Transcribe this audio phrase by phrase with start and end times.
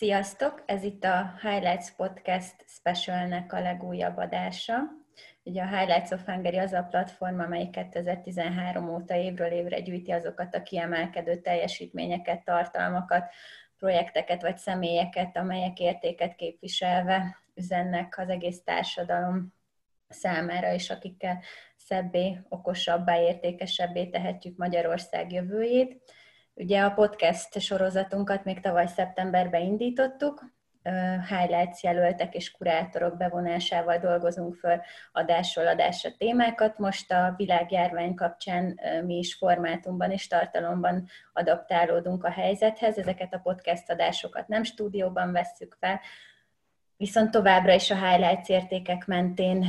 [0.00, 0.62] Sziasztok!
[0.66, 4.74] Ez itt a Highlights Podcast Specialnek a legújabb adása.
[5.42, 10.54] Ugye a Highlights of Hungary az a platform, amely 2013 óta évről évre gyűjti azokat
[10.54, 13.32] a kiemelkedő teljesítményeket, tartalmakat,
[13.78, 19.54] projekteket vagy személyeket, amelyek értéket képviselve üzennek az egész társadalom
[20.08, 21.42] számára, és akikkel
[21.76, 26.02] szebbé, okosabbá, értékesebbé tehetjük Magyarország jövőjét.
[26.60, 30.44] Ugye a podcast sorozatunkat még tavaly szeptemberben indítottuk,
[31.28, 34.80] highlights jelöltek és kurátorok bevonásával dolgozunk föl
[35.12, 36.78] adásról adásra témákat.
[36.78, 42.98] Most a világjárvány kapcsán mi is formátumban és tartalomban adaptálódunk a helyzethez.
[42.98, 46.00] Ezeket a podcast adásokat nem stúdióban vesszük fel,
[47.00, 49.66] Viszont továbbra is a highlights értékek mentén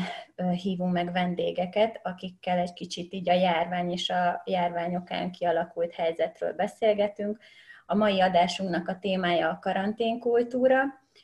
[0.61, 7.37] hívunk meg vendégeket, akikkel egy kicsit így a járvány és a járványokán kialakult helyzetről beszélgetünk.
[7.85, 10.83] A mai adásunknak a témája a karanténkultúra,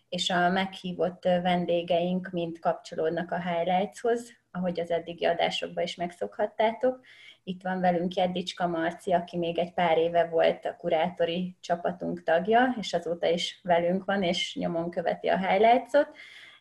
[0.10, 7.00] és a meghívott vendégeink mind kapcsolódnak a highlightshoz, ahogy az eddigi adásokban is megszokhattátok.
[7.48, 12.76] Itt van velünk Jeddicska Marci, aki még egy pár éve volt a kurátori csapatunk tagja,
[12.80, 16.10] és azóta is velünk van, és nyomon követi a highlights-ot.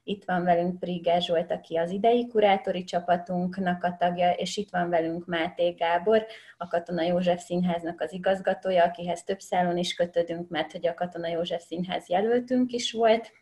[0.04, 4.90] Itt van velünk Priger Zsolt, aki az idei kurátori csapatunknak a tagja, és itt van
[4.90, 10.72] velünk Máté Gábor, a Katona József Színháznak az igazgatója, akihez több szálon is kötődünk, mert
[10.72, 13.32] hogy a Katona József Színház jelöltünk is volt,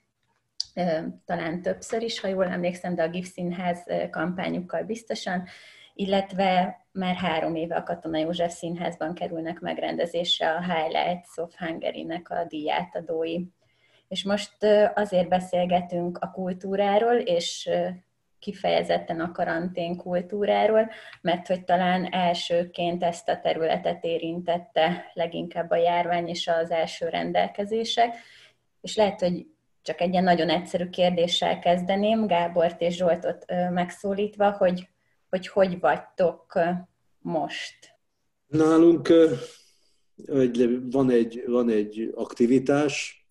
[1.24, 5.44] talán többször is, ha jól emlékszem, de a GIF Színház kampányukkal biztosan,
[5.94, 12.44] illetve már három éve a Katona József Színházban kerülnek megrendezésre a Highlights of Hungary-nek a
[12.44, 13.40] díjátadói.
[14.08, 14.64] És most
[14.94, 17.70] azért beszélgetünk a kultúráról, és
[18.38, 26.28] kifejezetten a karantén kultúráról, mert hogy talán elsőként ezt a területet érintette leginkább a járvány
[26.28, 28.16] és az első rendelkezések,
[28.80, 29.46] és lehet, hogy
[29.82, 34.88] csak egy ilyen nagyon egyszerű kérdéssel kezdeném, Gábort és Zsoltot megszólítva, hogy
[35.34, 36.58] hogy hogy vagytok
[37.18, 37.74] most?
[38.46, 39.08] Nálunk
[40.90, 43.26] van egy, van egy aktivitás,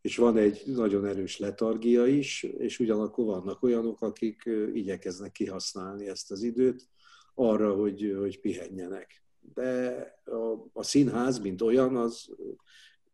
[0.00, 6.30] és van egy nagyon erős letargia is, és ugyanakkor vannak olyanok, akik igyekeznek kihasználni ezt
[6.30, 6.88] az időt
[7.34, 9.22] arra, hogy, hogy pihenjenek.
[9.54, 12.28] De a, a színház, mint olyan, az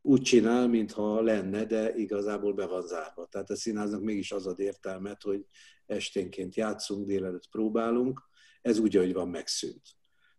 [0.03, 3.27] úgy csinál, mintha lenne, de igazából be van zárva.
[3.27, 5.47] Tehát a színháznak mégis az ad értelmet, hogy
[5.87, 8.23] esténként játszunk, délelőtt próbálunk,
[8.63, 9.83] ez úgy, ahogy van, megszűnt.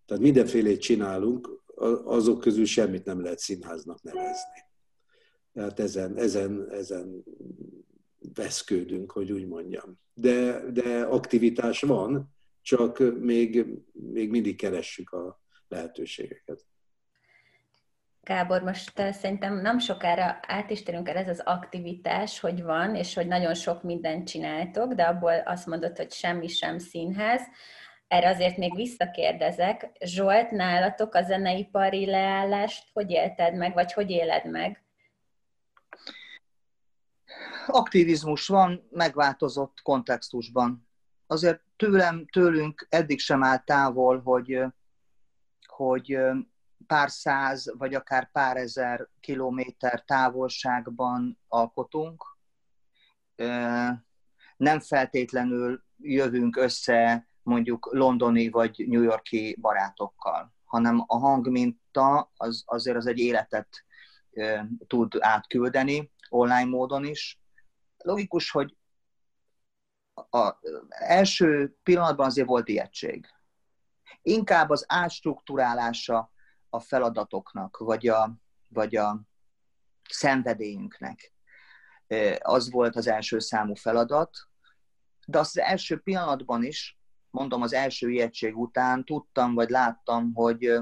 [0.06, 1.64] Tehát mindenfélét csinálunk,
[2.04, 4.62] azok közül semmit nem lehet színháznak nevezni.
[5.54, 7.24] Tehát ezen, ezen, ezen
[8.34, 10.00] veszkődünk, hogy úgy mondjam.
[10.14, 16.66] De, de aktivitás van, csak még, még mindig keressük a lehetőségeket.
[18.24, 22.96] Gábor, most eh, szerintem nem sokára át is térünk el ez az aktivitás, hogy van,
[22.96, 27.42] és hogy nagyon sok mindent csináltok, de abból azt mondod, hogy semmi sem színház.
[28.08, 29.92] Erre azért még visszakérdezek.
[30.00, 34.84] Zsolt, nálatok a zeneipari leállást hogy élted meg, vagy hogy éled meg?
[37.68, 40.88] Aktivizmus van, megváltozott kontextusban.
[41.28, 44.64] Azért tőlem, tőlünk eddig sem áll távol, hogy,
[45.66, 46.18] hogy
[46.88, 52.38] pár száz, vagy akár pár ezer kilométer távolságban alkotunk.
[54.58, 62.98] Nem feltétlenül jövünk össze mondjuk londoni vagy New Yorki barátokkal, hanem a hangminta az, azért
[62.98, 63.86] az egy életet
[64.88, 67.40] tud átküldeni, online módon is.
[67.98, 68.78] Logikus, hogy
[70.30, 70.54] az
[70.90, 73.28] első pillanatban azért volt ijegység.
[74.22, 76.32] Inkább az átstruktúrálása
[76.74, 78.36] a feladatoknak, vagy a,
[78.68, 79.22] vagy a
[80.10, 81.34] szenvedélyünknek.
[82.40, 84.38] Az volt az első számú feladat,
[85.26, 90.80] de az első pillanatban is, mondom az első ijegység után tudtam, vagy láttam, hogy,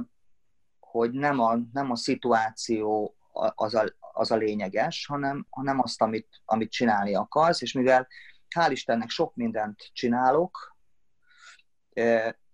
[0.79, 3.15] hogy nem, a, nem a szituáció
[3.55, 8.07] az a, az a lényeges, hanem, hanem azt, amit, amit csinálni akarsz, és mivel
[8.55, 10.75] hál' Istennek sok mindent csinálok,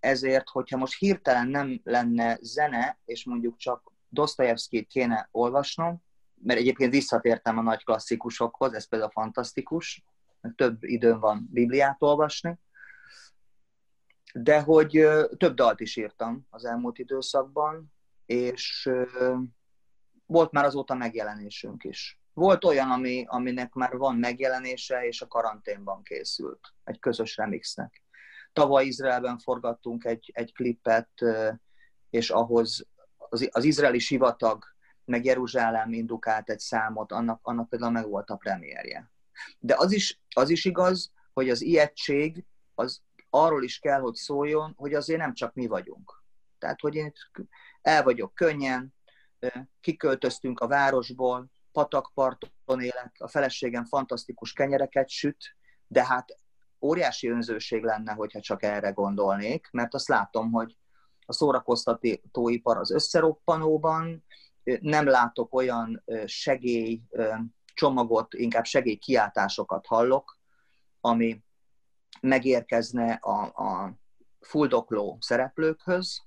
[0.00, 6.02] ezért, hogyha most hirtelen nem lenne zene, és mondjuk csak Dostoyevskit kéne olvasnom,
[6.42, 10.04] mert egyébként visszatértem a nagy klasszikusokhoz, ez például fantasztikus,
[10.54, 12.58] több időm van Bibliát olvasni,
[14.32, 15.06] de hogy
[15.36, 17.92] több dalt is írtam az elmúlt időszakban,
[18.26, 18.90] és
[20.26, 22.20] volt már azóta megjelenésünk is.
[22.32, 28.02] Volt olyan, ami, aminek már van megjelenése, és a karanténban készült, egy közös remixnek.
[28.58, 31.10] Tavaly Izraelben forgattunk egy, egy klipet,
[32.10, 34.64] és ahhoz az, az izraeli sivatag
[35.04, 39.10] meg Jeruzsálem indukált egy számot, annak, annak például meg volt a premierje.
[39.58, 42.44] De az is, az is igaz, hogy az ijegység
[42.74, 46.22] az arról is kell, hogy szóljon, hogy azért nem csak mi vagyunk.
[46.58, 47.12] Tehát, hogy én
[47.82, 48.94] el vagyok könnyen,
[49.80, 55.56] kiköltöztünk a városból, patakparton élek, a feleségem fantasztikus kenyereket süt,
[55.86, 56.38] de hát
[56.80, 60.76] óriási önzőség lenne, hogyha csak erre gondolnék, mert azt látom, hogy
[61.26, 64.24] a szórakoztatóipar az összeroppanóban,
[64.80, 67.02] nem látok olyan segély
[67.74, 70.38] csomagot, inkább segélykiáltásokat hallok,
[71.00, 71.42] ami
[72.20, 73.94] megérkezne a, a
[74.40, 76.22] fuldokló szereplőkhöz.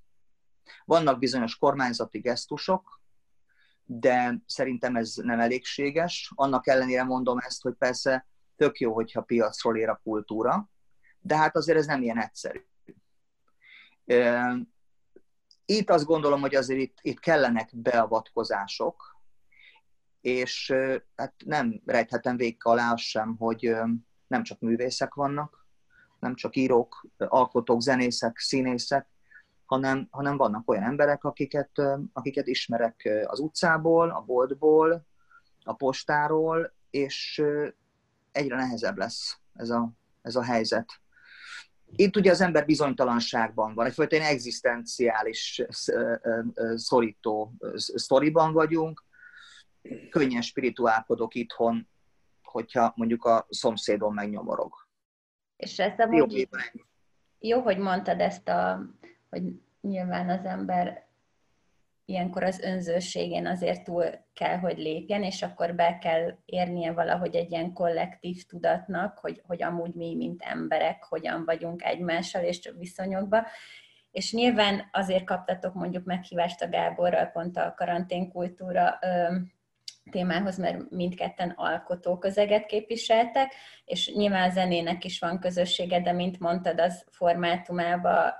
[0.85, 3.01] Vannak bizonyos kormányzati gesztusok,
[3.83, 6.31] de szerintem ez nem elégséges.
[6.35, 8.27] Annak ellenére mondom ezt, hogy persze
[8.61, 10.69] tök jó, hogyha piacról ér a kultúra,
[11.19, 12.65] de hát azért ez nem ilyen egyszerű.
[15.65, 19.21] Itt azt gondolom, hogy azért itt, itt kellenek beavatkozások,
[20.21, 20.73] és
[21.15, 23.75] hát nem rejthetem végig alá sem, hogy
[24.27, 25.67] nem csak művészek vannak,
[26.19, 29.07] nem csak írók, alkotók, zenészek, színészek,
[29.65, 31.71] hanem, hanem vannak olyan emberek, akiket,
[32.13, 35.05] akiket ismerek az utcából, a boltból,
[35.63, 37.43] a postáról, és
[38.31, 39.91] egyre nehezebb lesz ez a,
[40.21, 41.01] ez a helyzet.
[41.95, 45.63] Itt ugye az ember bizonytalanságban van, egyfajta egy egzisztenciális
[46.75, 49.03] szorító sztoriban vagyunk,
[50.09, 51.89] könnyen spirituálkodok itthon,
[52.43, 54.73] hogyha mondjuk a szomszédon megnyomorog.
[55.55, 56.25] És ez a jó,
[57.39, 58.85] jó, hogy mondtad ezt, a,
[59.29, 59.43] hogy
[59.81, 61.09] nyilván az ember
[62.05, 67.51] ilyenkor az önzőségén azért túl kell, hogy lépjen, és akkor be kell érnie valahogy egy
[67.51, 73.45] ilyen kollektív tudatnak, hogy, hogy amúgy mi, mint emberek, hogyan vagyunk egymással és viszonyokban.
[74.11, 78.99] És nyilván azért kaptatok mondjuk meghívást a Gáborral pont a karanténkultúra
[80.11, 83.53] témához, mert mindketten alkotó közeget képviseltek,
[83.85, 88.33] és nyilván a zenének is van közössége, de mint mondtad, az formátumában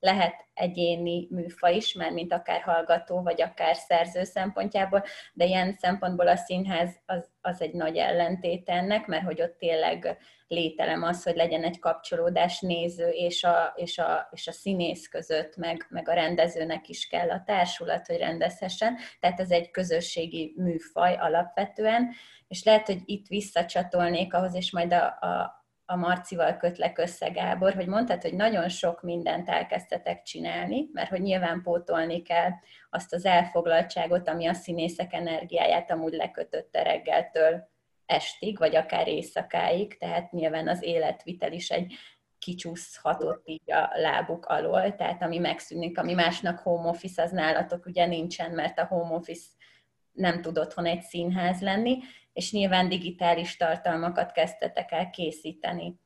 [0.00, 6.28] lehet egyéni műfa is, mert mint akár hallgató, vagy akár szerző szempontjából, de ilyen szempontból
[6.28, 10.18] a színház az, az egy nagy ellentét ennek, mert hogy ott tényleg
[10.48, 15.56] lételem az, hogy legyen egy kapcsolódás néző és a, és a, és a színész között,
[15.56, 18.96] meg, meg a rendezőnek is kell a társulat, hogy rendezhessen.
[19.20, 22.10] Tehát ez egy közösségi műfaj alapvetően,
[22.48, 27.74] és lehet, hogy itt visszacsatolnék ahhoz, és majd a, a, a Marcival kötlek össze, Gábor,
[27.74, 32.50] hogy mondtad, hogy nagyon sok mindent elkezdtetek csinálni, mert hogy nyilván pótolni kell
[32.90, 37.68] azt az elfoglaltságot, ami a színészek energiáját amúgy lekötötte reggeltől
[38.06, 41.94] estig, vagy akár éjszakáig, tehát nyilván az életvitel is egy
[42.38, 48.06] kicsúszhatott így a lábuk alól, tehát ami megszűnik, ami másnak home office, az nálatok ugye
[48.06, 49.46] nincsen, mert a home office
[50.12, 51.98] nem tud otthon egy színház lenni,
[52.36, 56.00] és nyilván digitális tartalmakat kezdtetek el készíteni.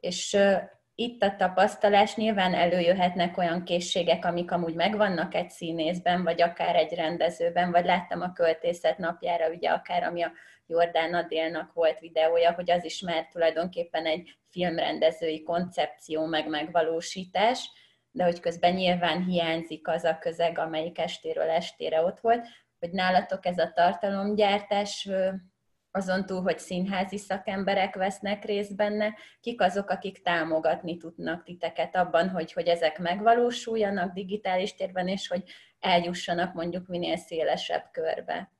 [0.00, 0.38] És
[0.94, 6.92] itt a tapasztalás nyilván előjöhetnek olyan készségek, amik amúgy megvannak egy színészben, vagy akár egy
[6.92, 10.32] rendezőben, vagy láttam a költészet napjára, ugye akár ami a
[10.66, 17.70] Jordán Adélnak volt videója, hogy az is már tulajdonképpen egy filmrendezői koncepció meg megvalósítás,
[18.10, 22.46] de hogy közben nyilván hiányzik az a közeg, amelyik estéről estére ott volt,
[22.78, 25.08] hogy nálatok ez a tartalomgyártás
[25.92, 32.28] azon túl, hogy színházi szakemberek vesznek részt benne, kik azok, akik támogatni tudnak titeket abban,
[32.28, 35.42] hogy, hogy ezek megvalósuljanak digitális térben, és hogy
[35.80, 38.50] eljussanak mondjuk minél szélesebb körbe.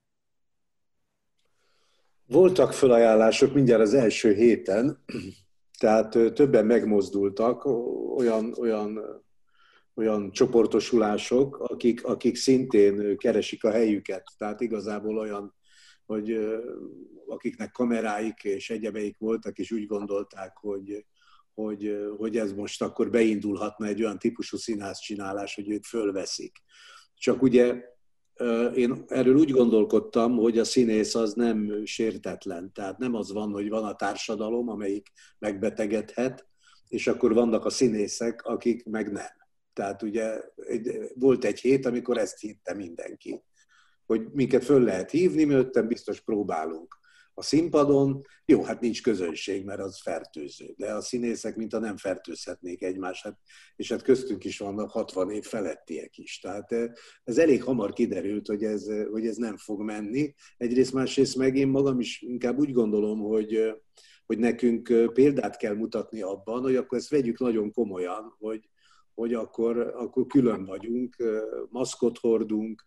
[2.27, 5.05] Voltak felajánlások mindjárt az első héten,
[5.79, 7.65] tehát többen megmozdultak,
[8.17, 9.01] olyan, olyan,
[9.95, 14.27] olyan csoportosulások, akik, akik szintén keresik a helyüket.
[14.39, 15.55] Tehát igazából olyan,
[16.13, 16.39] hogy
[17.27, 21.07] akiknek kameráik és egyebeik voltak, és úgy gondolták, hogy,
[21.55, 26.59] hogy, hogy ez most akkor beindulhatna egy olyan típusú színház csinálás, hogy ők fölveszik.
[27.15, 27.91] Csak ugye
[28.75, 32.73] én erről úgy gondolkodtam, hogy a színész az nem sértetlen.
[32.73, 36.47] Tehát nem az van, hogy van a társadalom, amelyik megbetegedhet,
[36.89, 39.41] és akkor vannak a színészek, akik meg nem.
[39.73, 40.41] Tehát ugye
[41.15, 43.43] volt egy hét, amikor ezt hitte mindenki,
[44.13, 47.01] hogy minket föl lehet hívni, mi ötten biztos próbálunk
[47.35, 51.97] a színpadon, jó, hát nincs közönség, mert az fertőző, de a színészek mint a nem
[51.97, 53.39] fertőzhetnék egymást, hát,
[53.77, 56.41] és hát köztünk is vannak 60 év felettiek is.
[56.41, 56.91] Tehát eh,
[57.25, 60.35] ez elég hamar kiderült, hogy ez, eh, hogy ez nem fog menni.
[60.57, 63.75] Egyrészt, másrészt meg én magam is inkább úgy gondolom, hogy, eh,
[64.27, 68.69] hogy nekünk példát kell mutatni abban, hogy akkor ezt vegyük nagyon komolyan, hogy,
[69.15, 71.17] hogy akkor, akkor külön vagyunk,
[71.71, 72.85] maszkot hordunk,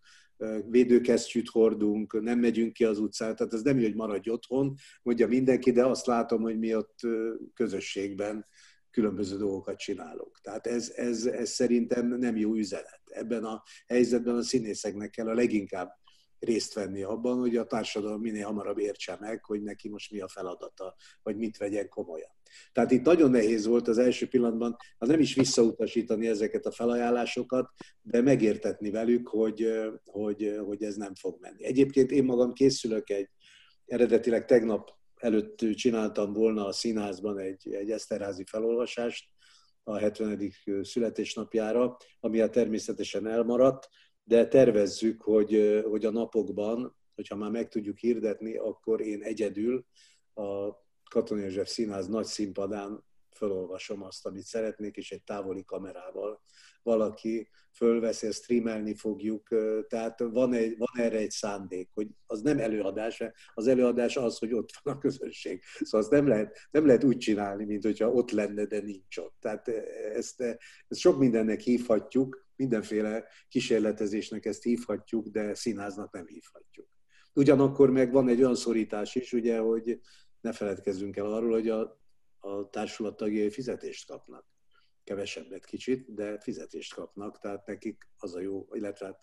[0.70, 5.28] védőkesztyűt hordunk, nem megyünk ki az utcára, tehát ez nem így, hogy maradj otthon, mondja
[5.28, 7.00] mindenki, de azt látom, hogy mi ott
[7.54, 8.46] közösségben
[8.92, 10.40] különböző dolgokat csinálunk.
[10.42, 13.02] Tehát ez, ez, ez szerintem nem jó üzenet.
[13.06, 15.92] Ebben a helyzetben a színészeknek kell a leginkább
[16.40, 20.28] részt venni abban, hogy a társadalom minél hamarabb értse meg, hogy neki most mi a
[20.28, 22.32] feladata, vagy mit vegyen komolyan.
[22.72, 27.70] Tehát itt nagyon nehéz volt az első pillanatban, ha nem is visszautasítani ezeket a felajánlásokat,
[28.02, 29.68] de megértetni velük, hogy,
[30.04, 31.66] hogy, hogy ez nem fog menni.
[31.66, 33.30] Egyébként én magam készülök egy,
[33.86, 39.26] eredetileg tegnap előtt csináltam volna a színházban egy, egy Eszterházi felolvasást
[39.84, 40.52] a 70.
[40.82, 43.90] születésnapjára, ami a természetesen elmaradt,
[44.24, 49.86] de tervezzük, hogy, hogy a napokban, hogyha már meg tudjuk hirdetni, akkor én egyedül
[50.34, 50.70] a
[51.10, 53.04] Katona József Színház nagy színpadán
[53.36, 56.44] felolvasom azt, amit szeretnék, és egy távoli kamerával
[56.84, 59.48] valaki fölveszi, streamelni fogjuk,
[59.88, 64.54] tehát van, egy, van erre egy szándék, hogy az nem előadás, az előadás az, hogy
[64.54, 65.62] ott van a közönség.
[65.80, 69.36] Szóval azt nem lehet, nem lehet úgy csinálni, mint hogyha ott lenne, de nincs ott.
[69.40, 69.68] Tehát
[70.14, 70.42] ezt,
[70.88, 76.88] ezt sok mindennek hívhatjuk, mindenféle kísérletezésnek ezt hívhatjuk, de színháznak nem hívhatjuk.
[77.34, 80.00] Ugyanakkor meg van egy olyan szorítás is, ugye, hogy
[80.46, 82.00] ne feledkezzünk el arról, hogy a,
[82.40, 84.46] a társulat tagjai fizetést kapnak.
[85.04, 89.20] Kevesebbet kicsit, de fizetést kapnak, tehát nekik az a jó, illetve hát,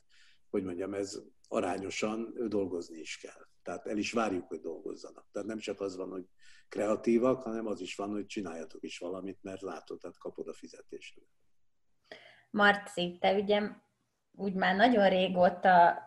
[0.50, 3.46] hogy mondjam, ez arányosan dolgozni is kell.
[3.62, 5.28] Tehát el is várjuk, hogy dolgozzanak.
[5.32, 6.24] Tehát nem csak az van, hogy
[6.68, 11.20] kreatívak, hanem az is van, hogy csináljatok is valamit, mert látod, tehát kapod a fizetést.
[12.50, 13.70] Marci, te ugye
[14.32, 16.00] úgy már nagyon régóta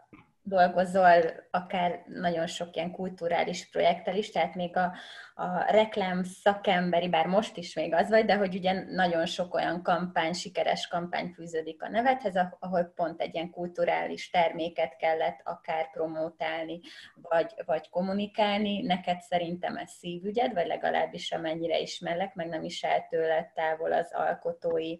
[0.47, 1.21] dolgozol
[1.51, 4.93] akár nagyon sok ilyen kulturális projekttel is, tehát még a,
[5.35, 9.83] a reklám szakemberi, bár most is még az vagy, de hogy ugye nagyon sok olyan
[9.83, 16.79] kampány, sikeres kampány fűződik a nevedhez, ahol pont egy ilyen kulturális terméket kellett akár promótálni,
[17.15, 18.81] vagy, vagy kommunikálni.
[18.81, 24.11] Neked szerintem ez szívügyed, vagy legalábbis amennyire ismerlek, meg nem is el tőle távol az
[24.13, 24.97] alkotói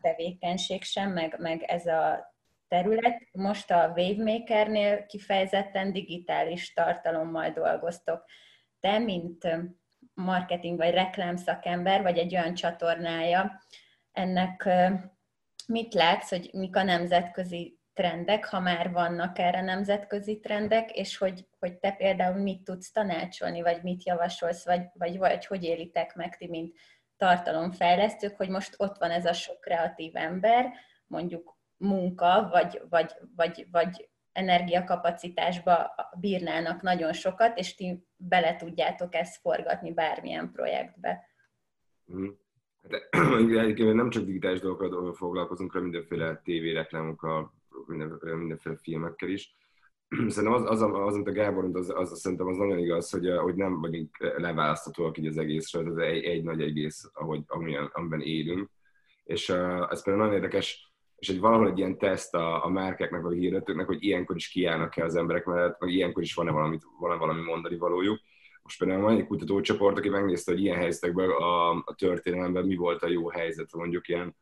[0.00, 2.28] tevékenység sem, meg, meg ez a
[2.70, 3.28] terület.
[3.32, 8.24] Most a Wavemakernél kifejezetten digitális tartalommal dolgoztok.
[8.80, 9.48] Te, mint
[10.14, 13.62] marketing vagy reklám szakember, vagy egy olyan csatornája,
[14.12, 14.68] ennek
[15.66, 21.46] mit látsz, hogy mik a nemzetközi trendek, ha már vannak erre nemzetközi trendek, és hogy,
[21.58, 26.36] hogy te például mit tudsz tanácsolni, vagy mit javasolsz, vagy, vagy, vagy hogy élitek meg
[26.36, 26.76] ti, mint
[27.16, 30.72] tartalomfejlesztők, hogy most ott van ez a sok kreatív ember,
[31.06, 39.40] mondjuk munka, vagy, vagy, vagy, vagy energiakapacitásba bírnának nagyon sokat, és ti bele tudjátok ezt
[39.40, 41.28] forgatni bármilyen projektbe.
[42.12, 42.28] Mm.
[42.90, 43.08] Hát,
[43.62, 47.54] egyébként nem csak digitális dolgokkal foglalkozunk, hanem mindenféle tévéreklámokkal,
[47.86, 49.56] mindenféle, filmekkel is.
[50.28, 53.30] Szerintem az, az, az, amit a Gábor mondta, az, az, szerintem az nagyon igaz, hogy,
[53.38, 58.20] hogy nem vagyunk leválaszthatóak így az egészről, ez egy, egy nagy egész, ahogy, amilyen, amiben
[58.20, 58.70] élünk.
[59.24, 60.89] És uh, ez például nagyon érdekes,
[61.20, 64.48] és egy valahol egy ilyen teszt a, a márkáknak, vagy a hirdetőknek, hogy ilyenkor is
[64.48, 68.20] kiállnak-e az emberek mellett, vagy ilyenkor is van-e valamit, van-e valami mondani valójuk.
[68.62, 73.02] Most például van egy kutatócsoport, aki megnézte, hogy ilyen helyzetekben a, a történelemben mi volt
[73.02, 74.36] a jó helyzet, mondjuk ilyen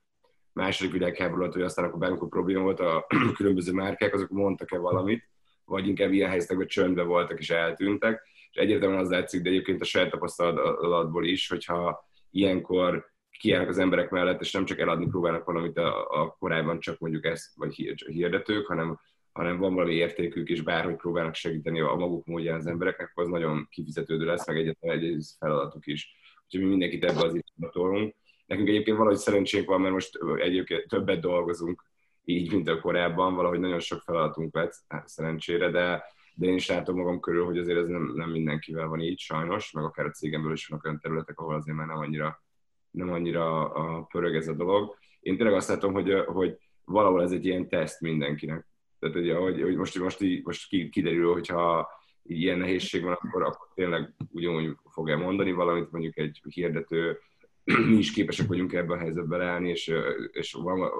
[0.52, 3.06] második világháború alatt, hogy aztán akkor bármikor probléma volt, a
[3.36, 5.28] különböző márkák, azok mondtak-e valamit,
[5.64, 9.84] vagy inkább ilyen helyzetekben csöndbe voltak és eltűntek, és egyértelműen az látszik, de egyébként a
[9.84, 15.78] saját tapasztalatból is, hogyha ilyenkor kiállnak az emberek mellett, és nem csak eladni próbálnak valamit
[15.78, 17.74] a, a korábban csak mondjuk ezt, vagy
[18.06, 19.00] hirdetők, hanem,
[19.32, 23.66] hanem van valami értékük, és bárhogy próbálnak segíteni a maguk módján az embereknek, az nagyon
[23.70, 26.16] kifizetődő lesz, meg egyetlen egy feladatuk is.
[26.44, 28.14] Úgyhogy mi mindenkit ebbe az irányba tolunk.
[28.46, 31.84] Nekünk egyébként valahogy szerencsénk van, mert most egyébként többet dolgozunk
[32.24, 36.04] így, mint a korábban, valahogy nagyon sok feladatunk lett, hát szerencsére, de,
[36.34, 39.72] de én is látom magam körül, hogy azért ez nem, nem mindenkivel van így, sajnos,
[39.72, 42.42] meg akár a cégemből is vannak olyan területek, ahol azért már nem annyira
[42.90, 44.96] nem annyira a pörög ez a dolog.
[45.20, 48.66] Én tényleg azt látom, hogy, hogy valahol ez egy ilyen teszt mindenkinek.
[48.98, 51.88] Tehát, ugye, hogy, hogy most, most, így, most kiderül, hogyha
[52.22, 57.18] ilyen nehézség van, akkor, akkor tényleg ugyanúgy fog mondani valamit, mondjuk egy hirdető,
[57.64, 59.92] mi is képesek vagyunk ebbe a helyzetbe leállni, és,
[60.32, 60.56] és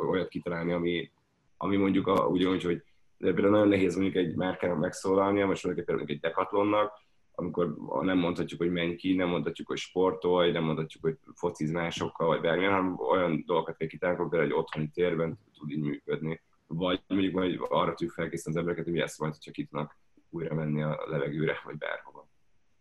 [0.08, 1.10] olyat kitalálni, ami,
[1.56, 2.82] ami mondjuk a, ugyanúgy, hogy
[3.18, 6.92] de például nagyon nehéz mondjuk egy márkának megszólalnia, most mondjuk például egy dekatlonnak,
[7.38, 12.26] amikor nem mondhatjuk, hogy menj ki, nem mondhatjuk, hogy sportolj, nem mondhatjuk, hogy fociz másokkal,
[12.26, 16.42] vagy bármilyen, hanem olyan dolgokat kell kitálni, például egy otthoni térben tud így működni.
[16.66, 19.96] Vagy mondjuk majd arra tudjuk felkészíteni az embereket, hogy ezt majd, hogyha ki tudnak
[20.30, 22.28] újra menni a levegőre, vagy bárhova.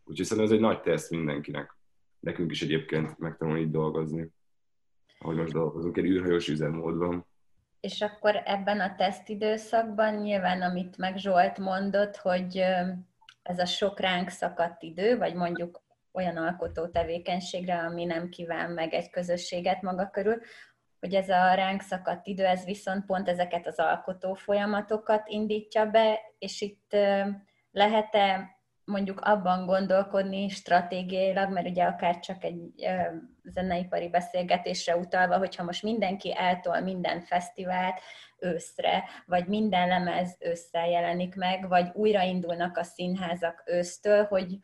[0.03, 1.77] Úgyhogy szerintem ez egy nagy teszt mindenkinek.
[2.19, 4.29] Nekünk is egyébként megtanulni így dolgozni.
[5.19, 7.25] Ahogy most dolgozunk egy űrhajós üzemmódban.
[7.79, 12.63] és akkor ebben a tesztidőszakban nyilván, amit meg Zsolt mondott, hogy
[13.47, 18.93] ez a sok ránk szakadt idő, vagy mondjuk olyan alkotó tevékenységre, ami nem kíván meg
[18.93, 20.41] egy közösséget maga körül,
[20.99, 26.19] hogy ez a ránk szakadt idő, ez viszont pont ezeket az alkotó folyamatokat indítja be,
[26.39, 26.95] és itt
[27.71, 32.87] lehet-e mondjuk abban gondolkodni stratégiailag, mert ugye akár csak egy
[33.43, 37.99] zeneipari beszélgetésre utalva, hogyha most mindenki eltol minden fesztivált
[38.39, 44.57] őszre, vagy minden lemez ősszel jelenik meg, vagy újraindulnak a színházak ősztől, hogy,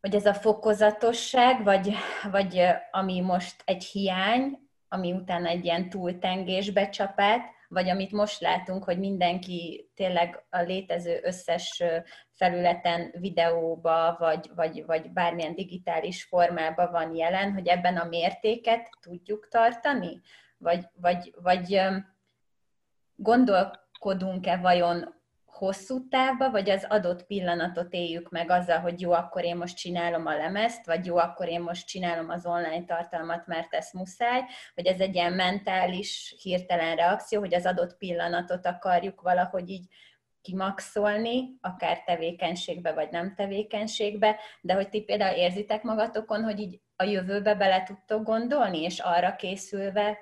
[0.00, 1.94] hogy ez a fokozatosság, vagy,
[2.30, 4.58] vagy ami most egy hiány,
[4.88, 11.20] ami utána egy ilyen túltengésbe csapát, vagy amit most látunk, hogy mindenki tényleg a létező
[11.22, 11.82] összes
[12.32, 19.48] felületen videóba, vagy, vagy, vagy bármilyen digitális formában van jelen, hogy ebben a mértéket tudjuk
[19.48, 20.20] tartani?
[20.58, 21.80] Vagy, vagy, vagy
[23.22, 29.56] gondolkodunk-e vajon hosszú távba, vagy az adott pillanatot éljük meg azzal, hogy jó, akkor én
[29.56, 33.88] most csinálom a lemezt, vagy jó, akkor én most csinálom az online tartalmat, mert ez
[33.92, 34.40] muszáj,
[34.74, 39.86] vagy ez egy ilyen mentális, hirtelen reakció, hogy az adott pillanatot akarjuk valahogy így
[40.40, 47.04] kimaxolni, akár tevékenységbe, vagy nem tevékenységbe, de hogy ti például érzitek magatokon, hogy így a
[47.04, 50.18] jövőbe bele tudtok gondolni, és arra készülve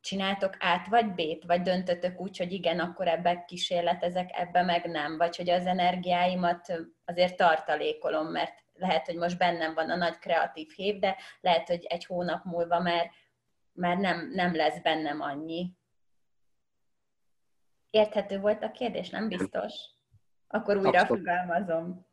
[0.00, 5.16] csináltok át vagy B-t, vagy döntötök úgy, hogy igen, akkor ebbe kísérletezek, ebbe meg nem,
[5.16, 6.72] vagy hogy az energiáimat
[7.04, 11.84] azért tartalékolom, mert lehet, hogy most bennem van a nagy kreatív hív, de lehet, hogy
[11.84, 13.10] egy hónap múlva már,
[13.72, 15.72] már nem, nem lesz bennem annyi.
[17.90, 19.74] Érthető volt a kérdés, nem biztos?
[20.48, 21.24] Akkor újra abszolút.
[21.24, 22.06] fogalmazom.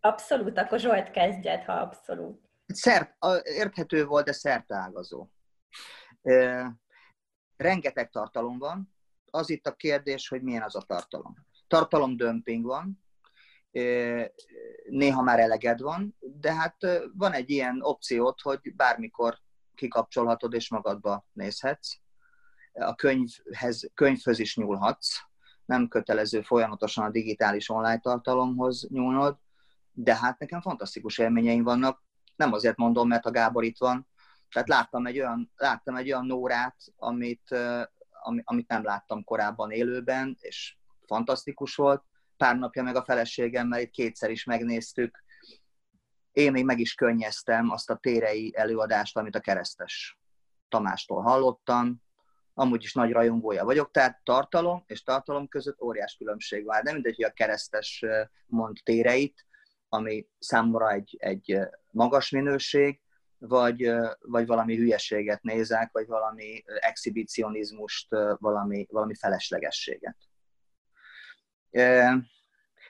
[0.00, 2.40] Abszolút, akkor Zsolt kezdjed, ha abszolút.
[2.66, 5.28] Szert, érthető volt, de szertágazó.
[7.56, 8.94] Rengeteg tartalom van,
[9.30, 11.34] az itt a kérdés, hogy milyen az a tartalom.
[11.66, 13.04] Tartalomdömping van,
[14.88, 16.76] néha már eleged van, de hát
[17.14, 19.38] van egy ilyen opciót, hogy bármikor
[19.74, 21.96] kikapcsolhatod és magadba nézhetsz.
[22.72, 25.20] A könyvhez, könyvhöz is nyúlhatsz,
[25.64, 29.38] nem kötelező folyamatosan a digitális online tartalomhoz nyúlnod,
[29.92, 32.02] de hát nekem fantasztikus élményeim vannak.
[32.36, 34.08] Nem azért mondom, mert a Gábor itt van,
[34.56, 37.54] tehát láttam egy olyan, láttam egy olyan Nórát, amit,
[38.42, 42.04] amit nem láttam korábban élőben, és fantasztikus volt.
[42.36, 45.24] Pár napja meg a feleségemmel itt kétszer is megnéztük.
[46.32, 50.18] Én még meg is könnyeztem azt a térei előadást, amit a keresztes
[50.68, 52.02] Tamástól hallottam.
[52.54, 56.80] Amúgy is nagy rajongója vagyok, tehát tartalom és tartalom között óriás különbség van.
[56.82, 58.04] Nem mindegy, hogy a keresztes
[58.46, 59.46] mond téreit,
[59.88, 61.58] ami számomra egy, egy
[61.90, 63.00] magas minőség,
[63.48, 70.16] vagy, vagy valami hülyeséget nézek, vagy valami exhibicionizmust, valami, valami feleslegességet.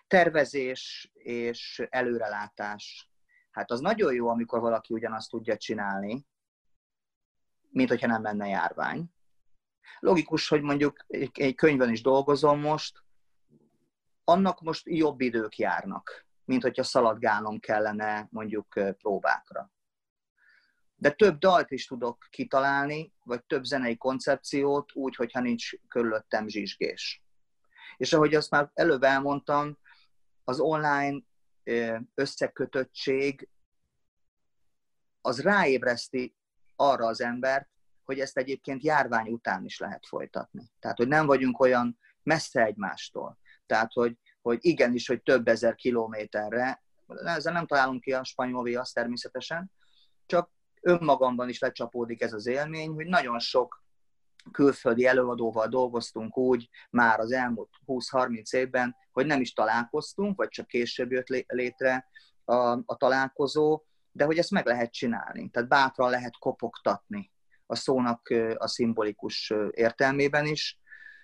[0.07, 3.11] Tervezés és előrelátás.
[3.51, 6.27] Hát az nagyon jó, amikor valaki ugyanazt tudja csinálni,
[7.69, 9.05] mint hogyha nem lenne járvány.
[9.99, 13.05] Logikus, hogy mondjuk egy könyvben is dolgozom most,
[14.25, 18.67] annak most jobb idők járnak, mint hogyha szaladgálnom kellene mondjuk
[18.99, 19.75] próbákra
[20.97, 27.23] de több dalt is tudok kitalálni, vagy több zenei koncepciót úgy, hogyha nincs körülöttem zsizsgés.
[27.97, 29.79] És ahogy azt már előbb elmondtam,
[30.45, 31.21] az online
[32.15, 33.49] összekötöttség
[35.21, 36.37] az ráébreszti
[36.77, 37.69] arra az embert,
[38.05, 40.71] hogy ezt egyébként járvány után is lehet folytatni.
[40.79, 43.39] Tehát, hogy nem vagyunk olyan messze egymástól.
[43.67, 48.93] Tehát, hogy, hogy igenis, hogy több ezer kilométerre, ezzel nem találunk ki a spanyol viasz
[48.93, 49.73] természetesen,
[50.27, 50.51] csak
[50.87, 53.85] önmagamban is lecsapódik ez az élmény, hogy nagyon sok
[54.53, 60.67] külföldi előadóval dolgoztunk úgy már az elmúlt 20-30 évben, hogy nem is találkoztunk, vagy csak
[60.67, 62.09] később jött létre
[62.45, 65.51] a, a találkozó, de hogy ezt meg lehet csinálni.
[65.51, 67.33] Tehát bátran lehet kopogtatni
[67.67, 70.81] a szónak a szimbolikus értelmében is,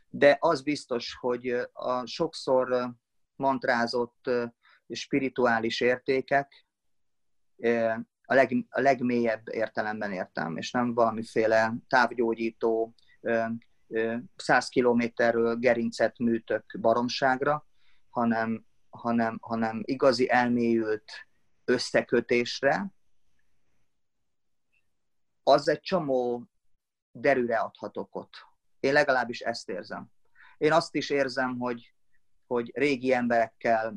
[0.09, 2.94] de az biztos, hogy a sokszor
[3.37, 4.31] mantrázott
[4.88, 6.66] spirituális értékek
[8.24, 12.94] a, leg, a legmélyebb értelemben értem, és nem valamiféle távgyógyító,
[14.37, 17.66] 100 kilométerről gerincet műtök baromságra,
[18.08, 21.12] hanem, hanem, hanem igazi elmélyült
[21.64, 22.92] összekötésre,
[25.42, 26.44] az egy csomó
[27.12, 28.28] derűre adhat okot.
[28.80, 30.11] Én legalábbis ezt érzem.
[30.58, 31.94] Én azt is érzem, hogy,
[32.52, 33.94] hogy régi emberekkel,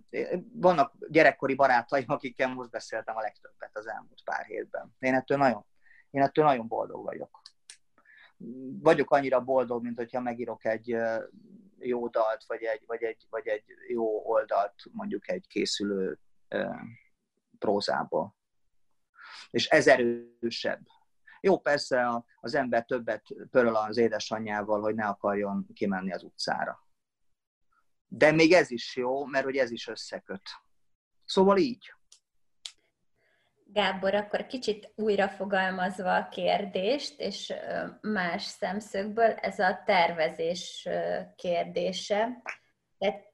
[0.53, 4.95] vannak gyerekkori barátaim, akikkel most beszéltem a legtöbbet az elmúlt pár hétben.
[4.99, 5.65] Én ettől nagyon,
[6.09, 7.41] én ettől nagyon boldog vagyok.
[8.81, 10.97] vagyok annyira boldog, mint hogyha megírok egy
[11.79, 16.19] jó dalt, vagy egy, vagy egy, vagy egy jó oldalt mondjuk egy készülő
[17.59, 18.35] prózából.
[19.49, 20.81] És ez erősebb.
[21.41, 26.84] Jó, persze az ember többet pöröl az édesanyjával, hogy ne akarjon kimenni az utcára.
[28.07, 30.49] De még ez is jó, mert hogy ez is összeköt.
[31.25, 31.93] Szóval így.
[33.67, 37.53] Gábor, akkor kicsit újra fogalmazva a kérdést, és
[38.01, 40.87] más szemszögből, ez a tervezés
[41.35, 42.41] kérdése.
[42.97, 43.33] Tehát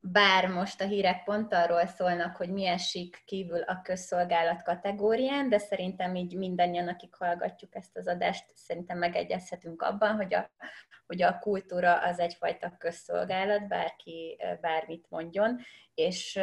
[0.00, 5.58] bár most a hírek pont arról szólnak, hogy mi esik kívül a közszolgálat kategórián, de
[5.58, 10.50] szerintem így mindannyian, akik hallgatjuk ezt az adást, szerintem megegyezhetünk abban, hogy a,
[11.06, 15.58] hogy a kultúra az egyfajta közszolgálat, bárki bármit mondjon,
[15.94, 16.38] és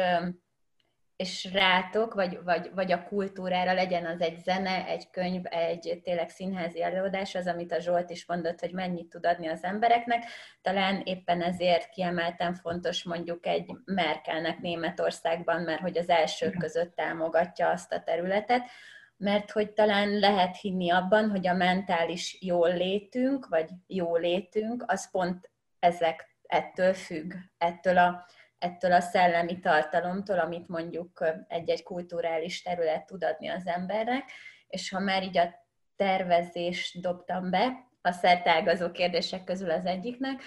[1.18, 6.28] és rátok, vagy, vagy, vagy a kultúrára legyen az egy zene, egy könyv, egy tényleg
[6.28, 10.24] színházi előadás, az, amit a Zsolt is mondott, hogy mennyit tud adni az embereknek.
[10.62, 17.68] Talán éppen ezért kiemelten fontos mondjuk egy Merkelnek Németországban, mert hogy az elsők között támogatja
[17.68, 18.68] azt a területet,
[19.16, 25.10] mert hogy talán lehet hinni abban, hogy a mentális jól létünk, vagy jó létünk, az
[25.10, 28.26] pont ezek ettől függ, ettől a
[28.58, 34.30] ettől a szellemi tartalomtól, amit mondjuk egy-egy kulturális terület tud adni az embernek,
[34.68, 35.66] és ha már így a
[35.96, 40.42] tervezést dobtam be, a szertágazó kérdések közül az egyiknek,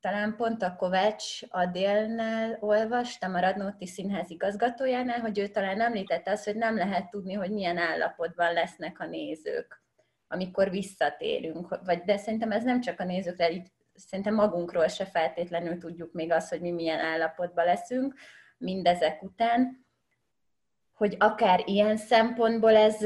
[0.00, 6.44] talán pont a Kovács Adélnál olvastam, a Radnóti Színház igazgatójánál, hogy ő talán említette azt,
[6.44, 9.82] hogy nem lehet tudni, hogy milyen állapotban lesznek a nézők,
[10.28, 11.78] amikor visszatérünk.
[11.84, 16.32] Vagy, de szerintem ez nem csak a nézőkre, itt szerintem magunkról se feltétlenül tudjuk még
[16.32, 18.14] azt, hogy mi milyen állapotban leszünk
[18.58, 19.86] mindezek után,
[20.92, 23.04] hogy akár ilyen szempontból ez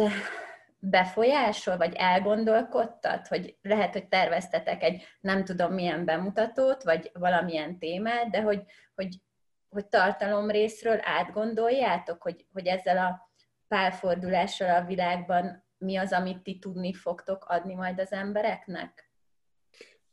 [0.79, 8.31] befolyásol, vagy elgondolkodtat, hogy lehet, hogy terveztetek egy nem tudom milyen bemutatót, vagy valamilyen témát,
[8.31, 8.63] de hogy,
[8.95, 9.21] hogy,
[9.69, 13.31] hogy tartalom részről átgondoljátok, hogy, hogy ezzel a
[13.69, 19.04] pálfordulással a világban mi az, amit ti tudni fogtok adni majd az embereknek?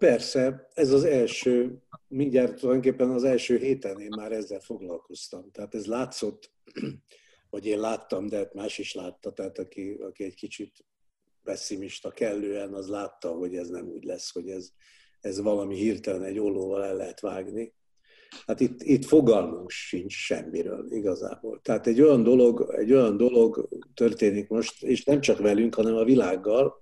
[0.02, 5.52] Persze, ez az első, mindjárt tulajdonképpen az első héten én már ezzel foglalkoztam.
[5.52, 6.52] Tehát ez látszott,
[7.50, 10.86] vagy én láttam, de hát más is látta, tehát aki, aki egy kicsit
[11.44, 14.70] pessimista kellően, az látta, hogy ez nem úgy lesz, hogy ez,
[15.20, 17.74] ez valami hirtelen egy ollóval el lehet vágni.
[18.46, 21.60] Hát itt, itt fogalmunk sincs semmiről igazából.
[21.62, 26.04] Tehát egy olyan dolog, egy olyan dolog történik most, és nem csak velünk, hanem a
[26.04, 26.80] világgal,